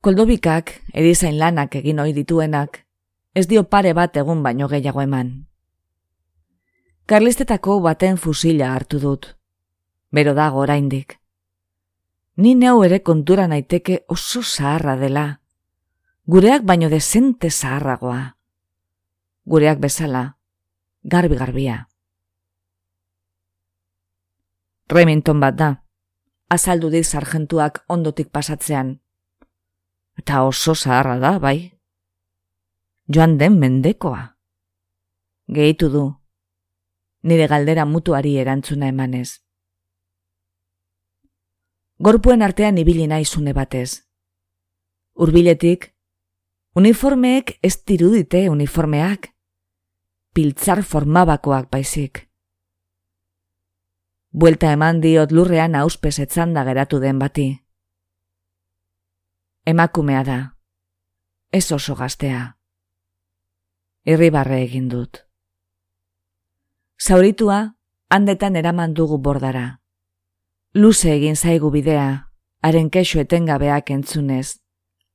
[0.00, 2.84] Koldobikak, edizain lanak egin ohi dituenak,
[3.34, 5.46] ez dio pare bat egun baino gehiago eman.
[7.06, 9.26] Karlistetako baten fusila hartu dut.
[10.10, 11.18] Bero dago oraindik.
[12.36, 15.40] Ni neu ere kontura naiteke oso zaharra dela.
[16.26, 18.36] Gureak baino desente zaharragoa.
[19.44, 20.36] Gureak bezala,
[21.02, 21.86] garbi-garbia.
[24.88, 25.70] Remington bat da,
[26.48, 28.92] azaldu dit sargentuak ondotik pasatzean.
[30.16, 31.72] Eta oso zaharra da, bai.
[33.10, 34.36] Joan den mendekoa.
[35.50, 36.04] Gehitu du,
[37.22, 39.42] nire galdera mutuari erantzuna emanez.
[41.98, 44.06] Gorpuen artean ibili naizune batez.
[45.16, 45.94] Urbiletik,
[46.76, 49.32] uniformeek ez dirudite uniformeak.
[50.34, 52.26] Piltzar formabakoak baizik.
[54.36, 57.46] Buelta eman diot lurrean auspes etzanda geratu den bati.
[59.64, 60.36] Emakumea da.
[61.52, 62.58] Ez oso gaztea.
[64.04, 65.22] Irribarre egin dut.
[67.00, 67.78] Zauritua,
[68.10, 69.80] handetan eraman dugu bordara.
[70.74, 72.28] Luze egin zaigu bidea,
[72.60, 74.60] haren kexo etengabeak entzunez,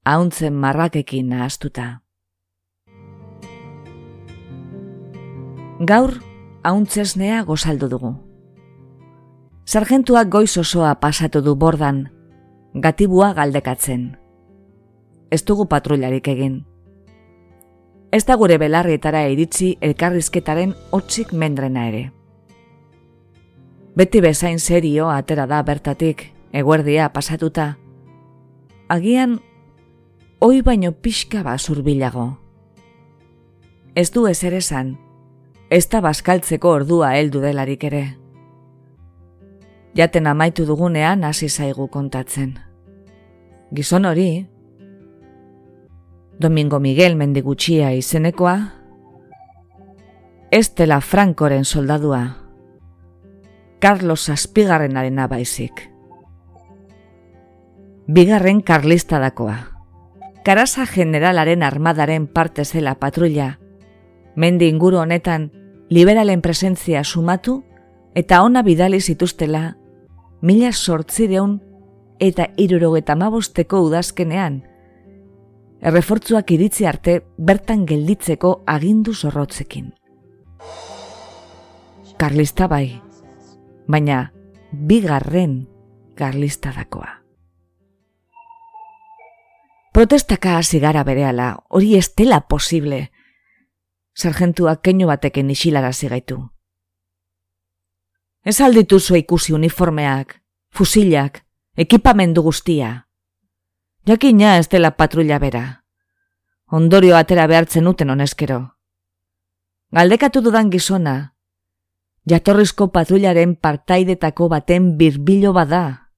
[0.04, 1.88] hauntzen marrakekin nahaztuta.
[5.94, 6.18] Gaur,
[6.64, 8.31] hauntzesnea gozaldu dugu.
[9.72, 12.02] Sargentuak goiz osoa pasatu du bordan,
[12.84, 14.02] gatibua galdekatzen.
[15.32, 16.58] Ez dugu patrullarik egin.
[18.12, 22.04] Ez da gure belarrietara iritsi elkarrizketaren otxik mendrena ere.
[23.96, 27.78] Beti bezain serio atera da bertatik, eguerdia pasatuta.
[28.92, 29.40] Agian,
[30.42, 32.34] oi baino pixka basurbilago.
[33.96, 34.98] Ez du ezer esan,
[35.70, 38.10] ez da baskaltzeko ordua heldu delarik ere
[39.96, 42.60] jaten amaitu dugunean hasi zaigu kontatzen.
[43.76, 44.48] Gizon hori,
[46.40, 48.74] Domingo Miguel mendigutxia izenekoa,
[50.52, 52.38] Estela Frankoren soldadua,
[53.80, 55.90] Carlos Aspigarren arena baizik.
[58.08, 59.72] Bigarren karlista dakoa.
[60.44, 63.60] Karasa generalaren armadaren parte zela patrulla,
[64.36, 65.52] mendi inguru honetan
[65.90, 67.64] liberalen presentzia sumatu
[68.16, 69.78] eta ona bidali zituztela
[70.42, 71.60] mila sortzireun
[72.20, 74.62] eta irurogeta mabosteko udazkenean,
[75.82, 79.92] errefortzuak iritzi arte bertan gelditzeko agindu zorrotzekin.
[82.22, 83.02] Karlista bai,
[83.88, 84.28] baina
[84.72, 85.66] bigarren
[86.16, 87.22] karlista dakoa.
[89.92, 93.10] Protestaka hasi gara berehala, hori estela posible.
[94.16, 96.51] Sargentuak keinu bateken isilara zigaitu.
[98.44, 100.40] Ez aldituzu ikusi uniformeak,
[100.74, 101.44] fusilak,
[101.78, 103.08] ekipamendu guztia.
[104.08, 105.84] Jakina ez dela patrulla bera.
[106.72, 108.62] Ondorio atera behartzen uten honeskero.
[109.94, 111.36] Galdekatu dudan gizona,
[112.26, 116.10] jatorrizko patrullaren partaidetako baten birbilo bada,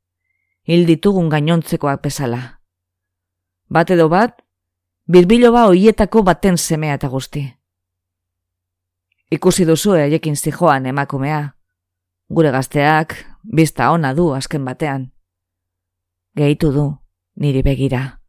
[0.63, 2.61] hil ditugun gainontzekoak bezala.
[3.67, 4.37] Bat edo bat,
[5.07, 7.43] birbilo ba hoietako baten semea eta guzti.
[9.31, 11.41] Ikusi duzu haiekin zijoan emakumea,
[12.33, 13.13] Gure gazteak,
[13.43, 15.11] bizta ona du azken batean.
[16.35, 16.87] Gehitu du,
[17.37, 18.19] niri begira.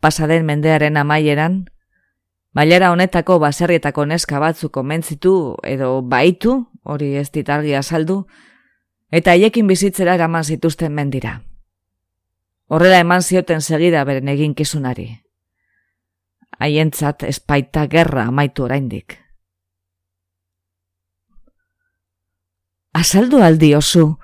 [0.00, 1.64] Pasaden mendearen amaieran,
[2.52, 8.26] Bailera honetako baserrietako neska batzuko mentzitu edo baitu, hori ez ditargia saldu,
[9.10, 11.38] eta haiekin bizitzera eraman zituzten mendira.
[12.68, 15.08] Horrela eman zioten segida beren eginkizunari.
[16.58, 19.21] Haientzat espaita gerra amaitu oraindik.
[22.92, 24.18] Azaldu aldi osu,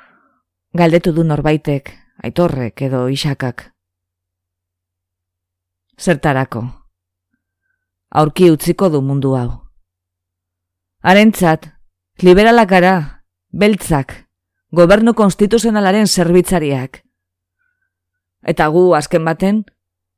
[0.77, 1.89] galdetu du norbaitek,
[2.21, 3.71] aitorrek edo isakak.
[5.97, 6.66] Zertarako,
[8.12, 9.49] aurki utziko du mundu hau.
[11.01, 11.71] Harentzat,
[12.21, 12.95] liberalak gara,
[13.49, 14.14] beltzak,
[14.71, 17.03] gobernu konstituzionalaren zerbitzariak.
[18.45, 19.64] Eta gu azken baten,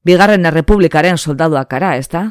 [0.02, 2.26] bigarren errepublikaren soldaduak ara, ez da?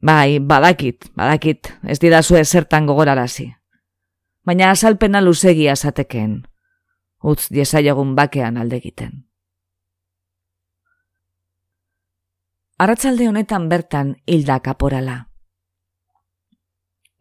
[0.00, 3.56] Bai, badakit, badakit, ez didazue zertan gogorarazi
[4.50, 6.32] baina azalpena luzegia zateken,
[7.22, 9.12] utz diesaiagun bakean alde egiten.
[12.82, 15.16] Arratzalde honetan bertan hilda kaporala.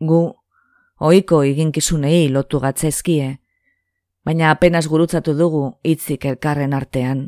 [0.01, 0.23] Gu,
[1.11, 3.29] oiko eginkizunei lotu gatzezkie,
[4.25, 7.25] baina apenas gurutzatu dugu hitzik elkarren artean,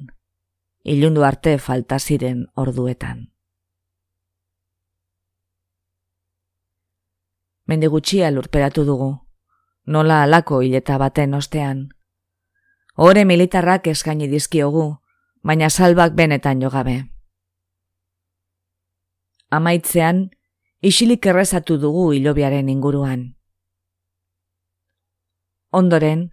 [0.82, 3.28] ilundu arte falta ziren orduetan.
[7.70, 9.18] Mende gutxia lurperatu dugu,
[9.86, 11.89] nola alako hileta baten ostean.
[12.95, 14.97] Hore militarrak eskaini dizkiogu,
[15.43, 17.11] baina salbak benetan jogabe.
[19.49, 20.29] Amaitzean,
[20.82, 23.36] isilik errezatu dugu hilobiaren inguruan.
[25.71, 26.32] Ondoren,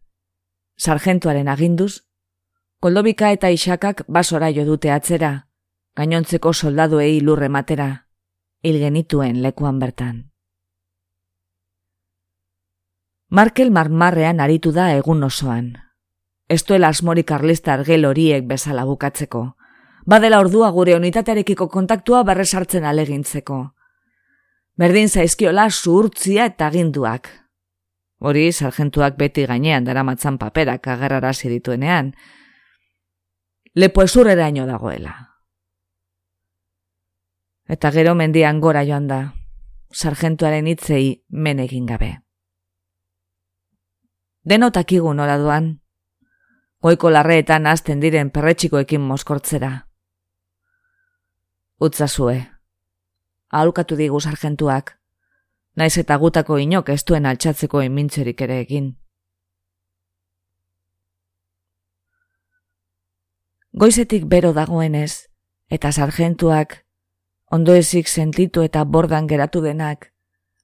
[0.79, 2.03] sargentuaren aginduz,
[2.81, 5.49] koldobika eta isakak basora jo dute atzera,
[5.97, 8.07] gainontzeko soldaduei lurre matera,
[8.63, 10.29] hil genituen lekuan bertan.
[13.31, 15.75] Markel marmarrean aritu da egun osoan.
[16.49, 19.43] Ez duela asmorik arlista argel horiek bezala bukatzeko.
[20.09, 23.59] Badela ordua gure unitatearekiko kontaktua berresartzen alegintzeko.
[24.81, 27.29] Berdin zaizkiola zuhurtzia eta ginduak.
[28.19, 32.15] Hori, sargentuak beti gainean daramatzan paperak agerrara dituenean.
[33.75, 35.15] Lepo ezurrera ino dagoela.
[37.69, 39.35] Eta gero mendian gora joan da,
[39.93, 42.28] sargentuaren hitzei men egin gabe.
[44.49, 45.65] Denotakigu nola duan,
[46.81, 49.71] goiko larreetan azten diren perretxikoekin moskortzera.
[51.85, 52.37] Utzazue,
[53.53, 54.95] ahalkatu digu sargentuak,
[55.77, 58.87] naiz eta gutako inok ez duen altxatzeko emintzerik ere egin.
[63.77, 65.29] Goizetik bero dagoenez,
[65.69, 66.87] eta sargentuak,
[67.53, 70.09] ondoezik sentitu eta bordan geratu denak,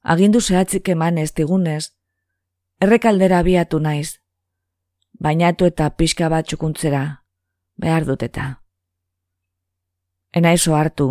[0.00, 1.92] agindu zehatzik eman ez digunez,
[2.84, 4.20] errekaldera abiatu naiz,
[5.20, 7.02] bainatu eta pixka bat txukuntzera,
[7.80, 8.46] behar dut eta.
[10.34, 11.08] Enaizo hartu,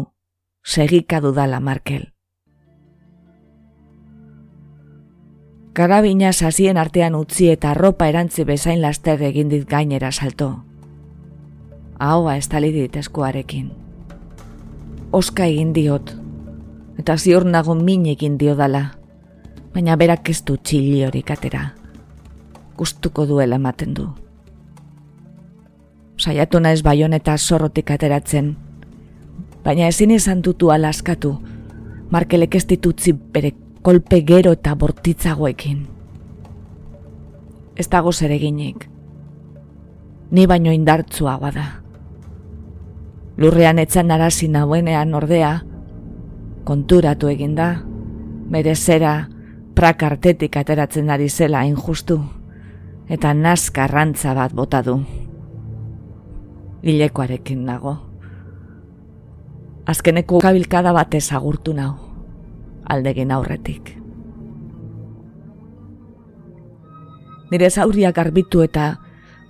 [0.64, 2.10] segika dudala Markel.
[5.74, 10.52] Karabina sasien artean utzi eta arropa erantzi bezain laster egin dit gainera salto.
[11.98, 13.72] Ahoa estali dit eskuarekin.
[15.12, 16.14] Oska egin diot,
[17.02, 18.92] eta ziur nago min egin dio dala,
[19.74, 21.72] baina berak ez du txili horik atera
[22.78, 24.08] gustuko duela ematen du.
[26.18, 28.54] Saiatu naiz baioneta zorrotik ateratzen,
[29.64, 31.36] baina ezin izan dutu alaskatu,
[32.12, 35.86] markelek ez ditutzi bere kolpe gero eta bortitzagoekin.
[37.76, 38.88] Ez dago zereginik,
[40.32, 41.68] ni baino indartzuagoa da.
[43.38, 45.56] Lurrean etzan arazi nauenean ordea,
[46.64, 47.70] konturatu eginda,
[48.54, 49.16] bere zera
[49.84, 52.16] prakartetik ateratzen ari zela injustu
[53.12, 54.94] eta nazkarrantza bat bota du.
[56.88, 57.98] Ilekoarekin nago.
[59.84, 61.90] Azkeneko kabilkada bat ezagurtu nau,
[62.88, 63.92] aldegin aurretik.
[67.52, 68.86] Nire zaurriak garbitu eta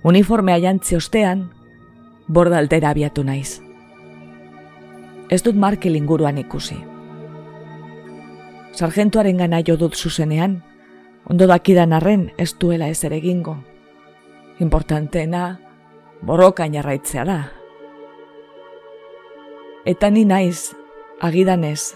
[0.02, 1.44] uniformea jantzi ostean,
[2.26, 3.60] borda altera abiatu naiz.
[5.30, 6.80] Ez dut markel inguruan ikusi.
[8.74, 10.58] Sargentuaren gana jo dut zuzenean,
[11.30, 13.56] ondo dakidan arren ez duela ez ere egingo.
[14.58, 15.60] Importanteena,
[16.22, 17.38] borroka inarraitzea da.
[19.84, 20.74] Eta ni naiz,
[21.20, 21.94] agidanez,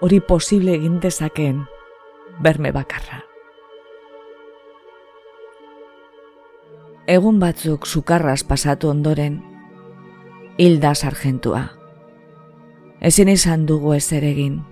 [0.00, 1.64] hori posible egin dezakeen
[2.42, 3.22] berme bakarra.
[7.06, 9.40] Egun batzuk sukarraz pasatu ondoren,
[10.56, 11.64] hilda sargentua.
[13.00, 14.62] Ezin izan dugu ez ere egin.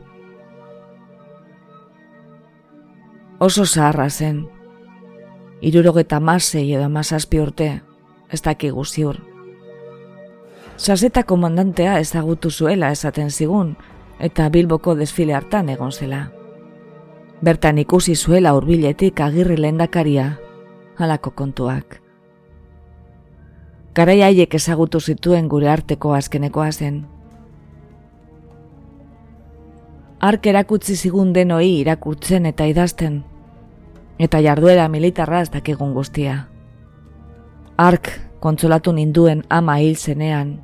[3.42, 4.46] Oso zaharra zen.
[5.60, 7.82] Irurogeta masei edo masazpi urte,
[8.30, 9.16] ez dakigu ziur.
[10.76, 13.72] Sazeta komandantea ezagutu zuela esaten zigun,
[14.20, 16.20] eta bilboko desfile hartan egon zela.
[17.42, 20.28] Bertan ikusi zuela hurbiletik agirri lehendakaria,
[20.98, 21.98] halako kontuak.
[23.94, 27.02] Garai haiek ezagutu zituen gure arteko azkenekoa zen.
[30.22, 33.24] Ark erakutzi zigun denoi irakurtzen eta idazten,
[34.22, 36.46] eta jarduera militarra ez dakigun guztia.
[37.76, 40.60] Ark kontsolatu ninduen ama hil zenean,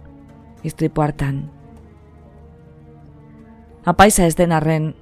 [0.63, 1.41] iztripu hartan.
[3.85, 4.93] Apaisa ez den arren,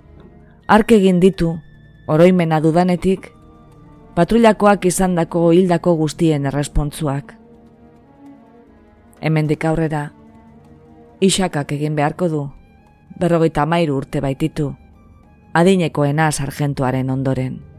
[0.69, 1.53] ark egin ditu,
[2.09, 3.29] oroimena dudanetik,
[4.17, 7.37] patrullakoak izandako hildako guztien errespontzuak.
[9.21, 10.11] Hemendik aurrera,
[11.21, 12.43] isakak egin beharko du,
[13.21, 14.73] berrogeita mairu urte baititu,
[15.53, 17.76] adinekoena sargentuaren ondoren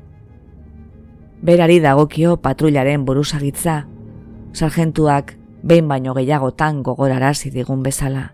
[1.41, 3.85] berari dagokio patrullaren buruzagitza,
[4.53, 8.33] sargentuak behin baino gehiagotan gogorarazi digun bezala.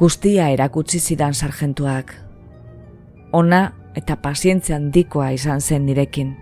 [0.00, 2.14] Guztia erakutsi zidan sargentuak.
[3.32, 6.32] Ona eta pazientzia handikoa izan zen nirekin.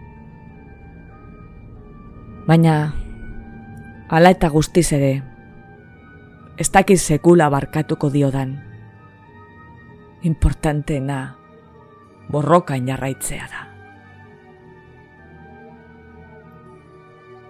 [2.46, 2.94] Baina,
[4.08, 5.22] ala eta guztiz ere,
[6.56, 8.56] ez dakiz sekula barkatuko diodan.
[10.22, 11.18] Importanteena,
[12.30, 13.67] borroka inarraitzea da.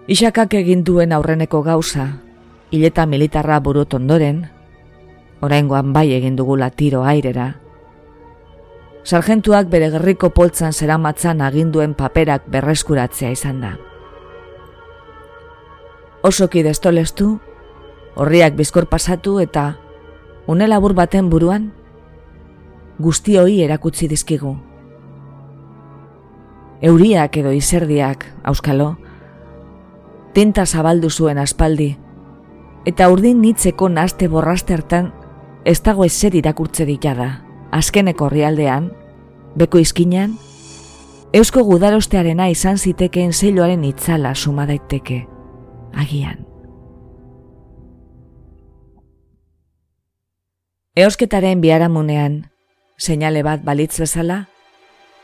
[0.09, 2.07] Isakak egin duen aurreneko gauza,
[2.73, 4.39] hileta militarra burut ondoren,
[5.45, 7.51] oraingoan bai egin dugula tiro airera.
[9.05, 13.75] Sargentuak bere gerriko poltzan zeramatzan aginduen paperak berreskuratzea izan da.
[16.25, 17.27] Osoki destolestu,
[18.17, 19.75] horriak bizkor pasatu eta
[20.47, 21.67] une labur baten buruan,
[22.97, 24.55] guztioi erakutsi dizkigu.
[26.81, 28.95] Euriak edo izerdiak, auskalo,
[30.33, 31.97] tinta zabaldu zuen aspaldi,
[32.85, 35.11] eta urdin nitzeko naste borraste hartan
[35.65, 37.43] ez dago ezer irakurtze da.
[37.71, 38.91] Azkeneko rialdean,
[39.55, 40.37] beko izkinan,
[41.33, 45.27] eusko gudarostearena izan zitekeen zeiloaren itzala suma daiteke,
[45.93, 46.45] agian.
[50.95, 52.49] Eusketaren biharamunean,
[52.97, 54.47] seinale bat balitz bezala,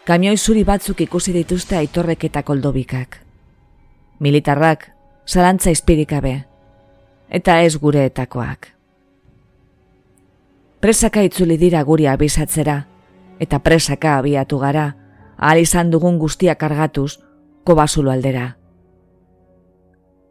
[0.05, 3.25] kamioi zuri batzuk ikusi dituzte aitorrek eta koldobikak.
[4.19, 4.94] Militarrak,
[5.26, 6.45] zalantza izpirikabe,
[7.30, 8.71] eta ez gureetakoak.
[10.80, 12.86] Presaka itzuli dira guri abizatzera,
[13.39, 14.95] eta presaka abiatu gara,
[15.38, 17.19] ahal izan dugun guztia kargatuz,
[17.63, 18.57] kobazulo aldera.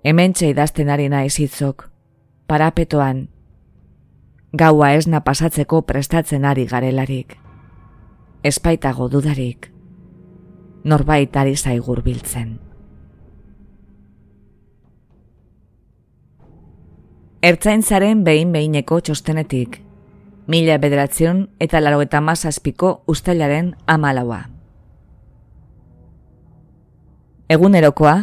[0.04, 1.88] Hemen idazten ari naiz hitzok,
[2.46, 3.28] parapetoan,
[4.52, 7.38] gaua esna pasatzeko prestatzen ari garelarik.
[8.44, 9.72] Espaitago dudarik,
[10.84, 12.63] norbait ari zaigur biltzen.
[17.44, 19.74] Ertzaintzaren behin behineko txostenetik,
[20.48, 24.38] mila bederatzion eta laro eta mazazpiko ustailaren amalaua.
[27.52, 28.14] Egunerokoa,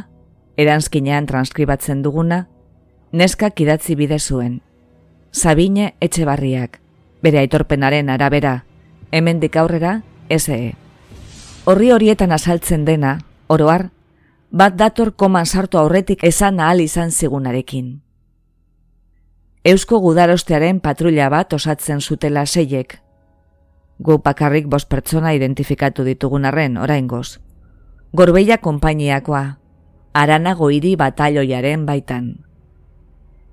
[0.58, 2.48] eranskinean transkribatzen duguna,
[3.14, 4.58] neskak idatzi bide zuen.
[5.32, 6.82] Sabine Etxebarriak,
[7.22, 8.64] bere aitorpenaren arabera,
[9.12, 10.00] hemendik aurrera,
[10.34, 10.62] SE.
[11.70, 13.92] Horri horietan azaltzen dena, oroar,
[14.50, 18.00] bat dator koman sartu aurretik esan ahal izan zigunarekin.
[19.64, 22.96] Eusko gudarostearen patrulla bat osatzen zutela seiek.
[24.02, 27.38] Gu bakarrik bost pertsona identifikatu ditugun arren, oraingoz.
[28.18, 29.44] Gorbeia konpainiakoa,
[30.18, 32.34] arana goiri batalloiaren baitan.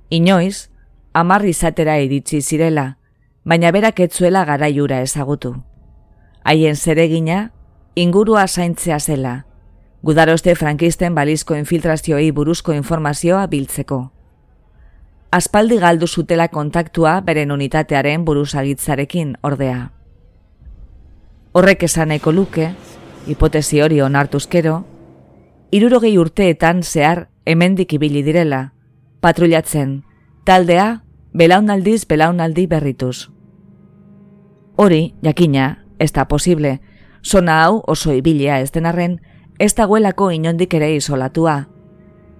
[0.09, 0.71] Inoiz,
[1.13, 2.97] amar izatera iritsi zirela,
[3.45, 5.59] baina berak etzuela garaiura ezagutu.
[6.43, 7.51] Haien zeregina,
[7.95, 9.45] ingurua zaintzea zela,
[10.03, 14.07] gudaroste frankisten balizko infiltrazioei buruzko informazioa biltzeko
[15.31, 19.91] aspaldi galdu zutela kontaktua beren unitatearen buruzagitzarekin ordea.
[21.53, 22.71] Horrek esaneko luke,
[23.27, 24.85] hipotesi hori onartuzkero,
[25.73, 28.73] irurogei urteetan zehar hemendik ibili direla,
[29.21, 30.03] patrullatzen,
[30.45, 31.03] taldea,
[31.35, 33.29] belaunaldiz belaunaldi berrituz.
[34.77, 36.79] Hori, jakina, ez da posible,
[37.25, 39.19] zona hau oso ibilia ez denarren,
[39.59, 41.67] ez dagoelako inondik ere isolatua,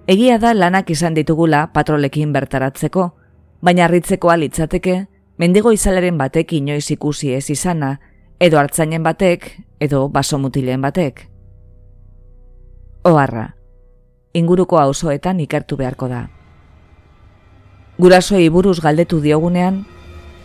[0.09, 3.03] Egia da lanak izan ditugula patrolekin bertaratzeko,
[3.61, 4.95] baina harritzeko litzateke,
[5.37, 7.91] mendigo izaleren batek inoiz ikusi ez izana,
[8.41, 9.45] edo hartzainen batek,
[9.79, 11.27] edo baso mutilen batek.
[13.05, 13.43] Oharra,
[14.33, 16.23] inguruko auzoetan ikertu beharko da.
[17.99, 19.83] Gurasoei buruz galdetu diogunean,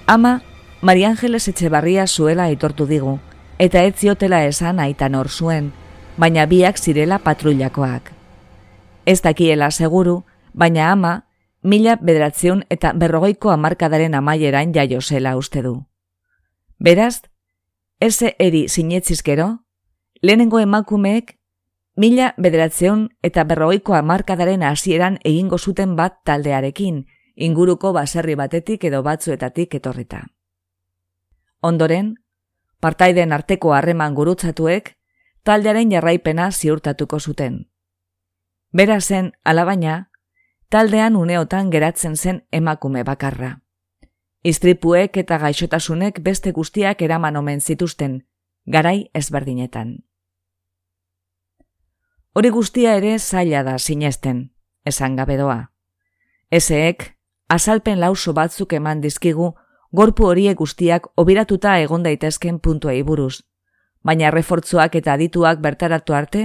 [0.07, 0.43] ama
[0.83, 3.17] Maria Angeles Etxebarria zuela aitortu digu,
[3.59, 5.73] eta ez ziotela esan aitan hor zuen,
[6.19, 8.14] baina biak zirela patrullakoak
[9.07, 11.27] ez dakiela seguru, baina ama,
[11.63, 15.87] mila bederatzion eta berrogeiko amarkadaren amaieran jaio zela uste du.
[16.79, 17.23] Beraz,
[18.01, 19.65] eze eri sinetzizkero,
[20.23, 21.39] lehenengo emakumeek,
[21.97, 29.75] mila bederatzion eta berrogeiko amarkadaren hasieran egingo zuten bat taldearekin, inguruko baserri batetik edo batzuetatik
[29.75, 30.27] etorrita.
[31.63, 32.15] Ondoren,
[32.81, 34.97] partaiden arteko harreman gurutzatuek,
[35.43, 37.65] taldearen jarraipena ziurtatuko zuten.
[38.75, 40.11] Bera zen, alabaina,
[40.69, 43.61] taldean uneotan geratzen zen emakume bakarra.
[44.43, 48.17] Istripuek eta gaixotasunek beste guztiak eraman omen zituzten,
[48.67, 49.93] garai ezberdinetan.
[52.35, 54.43] Hori guztia ere zaila da sinesten,
[54.85, 55.71] esan gabe doa.
[56.51, 57.07] Ezeek,
[57.47, 59.53] azalpen lauso batzuk eman dizkigu,
[59.93, 63.45] gorpu horiek guztiak obiratuta egon daitezken puntuei buruz,
[64.03, 66.45] baina refortzuak eta adituak bertaratu arte,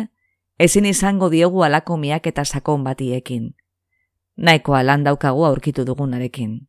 [0.60, 3.56] ezin izango diogu alako miak eta sakon batiekin.
[4.38, 6.68] Naiko alan daukagu aurkitu dugunarekin.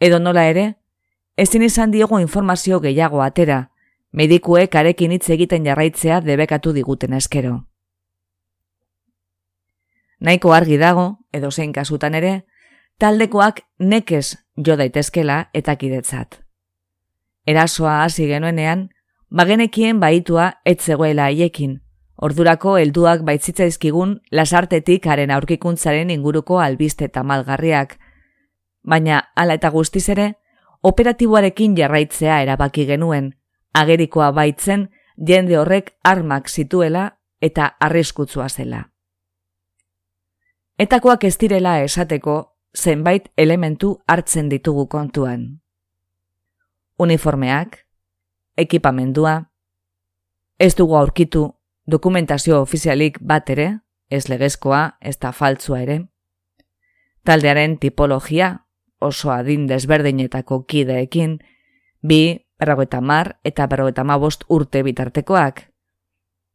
[0.00, 0.74] Edo nola ere,
[1.36, 3.70] ezin izan diogu informazio gehiago atera,
[4.12, 7.62] medikuek arekin hitz egiten jarraitzea debekatu diguten eskero.
[10.20, 12.46] Naiko argi dago, edo zein kasutan ere,
[12.98, 16.40] taldekoak nekez jo daitezkela eta kidetzat.
[17.46, 18.88] Erasoa hasi genuenean,
[19.30, 21.80] bagenekien baitua etzegoela haiekin,
[22.16, 27.98] Ordurako helduak baitzitzaizkigun lasartetik haren aurkikuntzaren inguruko albiste tamalgarriak,
[28.82, 30.32] baina hala eta guztiz ere,
[30.82, 33.34] operatiboarekin jarraitzea erabaki genuen,
[33.74, 34.88] agerikoa baitzen
[35.28, 38.86] jende horrek armak zituela eta arriskutsua zela.
[40.78, 45.60] Etakoak ez direla esateko zenbait elementu hartzen ditugu kontuan.
[46.98, 47.78] Uniformeak,
[48.56, 49.50] ekipamendua,
[50.58, 51.55] ez dugu aurkitu
[51.86, 53.80] dokumentazio ofizialik bat ere,
[54.10, 56.00] ez legezkoa, ez da faltzua ere.
[57.24, 58.66] Taldearen tipologia,
[59.00, 61.38] oso adin desberdinetako kideekin,
[62.02, 65.62] bi, berrogeita mar eta berrogeita bost urte bitartekoak.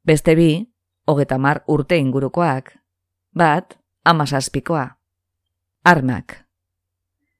[0.03, 0.67] Beste bi,
[1.05, 2.73] hogeta mar urte ingurukoak.
[3.35, 4.97] Bat, amazazpikoa.
[5.83, 6.45] Armak.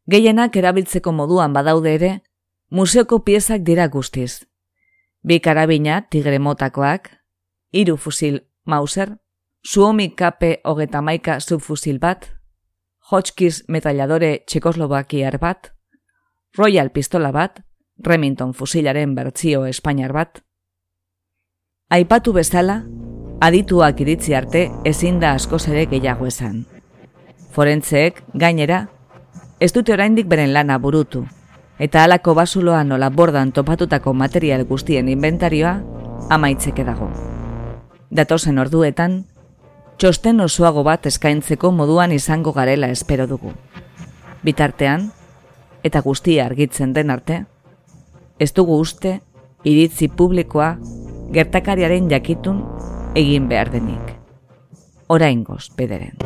[0.07, 2.21] Gehienak erabiltzeko moduan badaude ere,
[2.69, 4.47] museoko piezak dira guztiz.
[5.23, 7.20] Bi karabina tigre motakoak,
[7.72, 9.17] iru fusil Mauser,
[9.63, 12.32] Suomi KP hogeta maika subfusil bat,
[13.11, 15.72] Hotchkiss metalladore txekoslovakiar bat,
[16.57, 17.61] Royal pistola bat,
[18.05, 20.41] Remington fusilaren bertzio Espainiar bat.
[21.89, 22.82] Aipatu bezala,
[23.41, 26.65] adituak iritzi arte ezin da askoz ere gehiago esan.
[27.51, 28.86] Forentzeek, gainera,
[29.59, 31.26] ez dute oraindik beren lana burutu,
[31.80, 35.76] eta halako basuloan nola bordan topatutako material guztien inventarioa
[36.30, 37.30] amaitzeke dago
[38.12, 39.24] datozen orduetan,
[39.97, 43.53] txosten osoago bat eskaintzeko moduan izango garela espero dugu.
[44.43, 45.12] Bitartean,
[45.84, 47.45] eta guztia argitzen den arte,
[48.39, 49.20] ez dugu uste
[49.64, 50.76] iritzi publikoa
[51.32, 52.64] gertakariaren jakitun
[53.16, 54.18] egin behar denik.
[55.07, 56.18] Oraingoz bederen.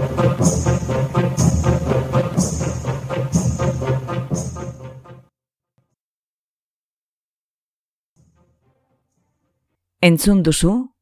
[10.06, 10.95] Entzun duzu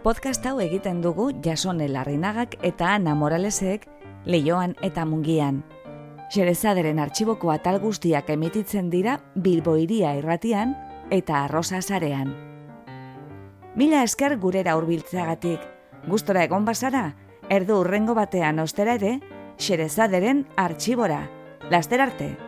[0.03, 3.89] Podcast hau egiten dugu jasone larrinagak eta ana moralesek
[4.26, 5.62] leioan eta mungian.
[6.35, 10.76] Xerezaderen artxiboko atal guztiak emititzen dira bilboiria irratian
[11.11, 12.35] eta arrosa zarean.
[13.79, 15.61] Mila esker gurera hurbiltzeagatik,
[16.09, 17.14] gustora egon bazara,
[17.49, 19.15] Erdu urrengo batean ostera ere,
[19.57, 21.23] xerezaderen artxibora.
[21.73, 22.48] Laster arte!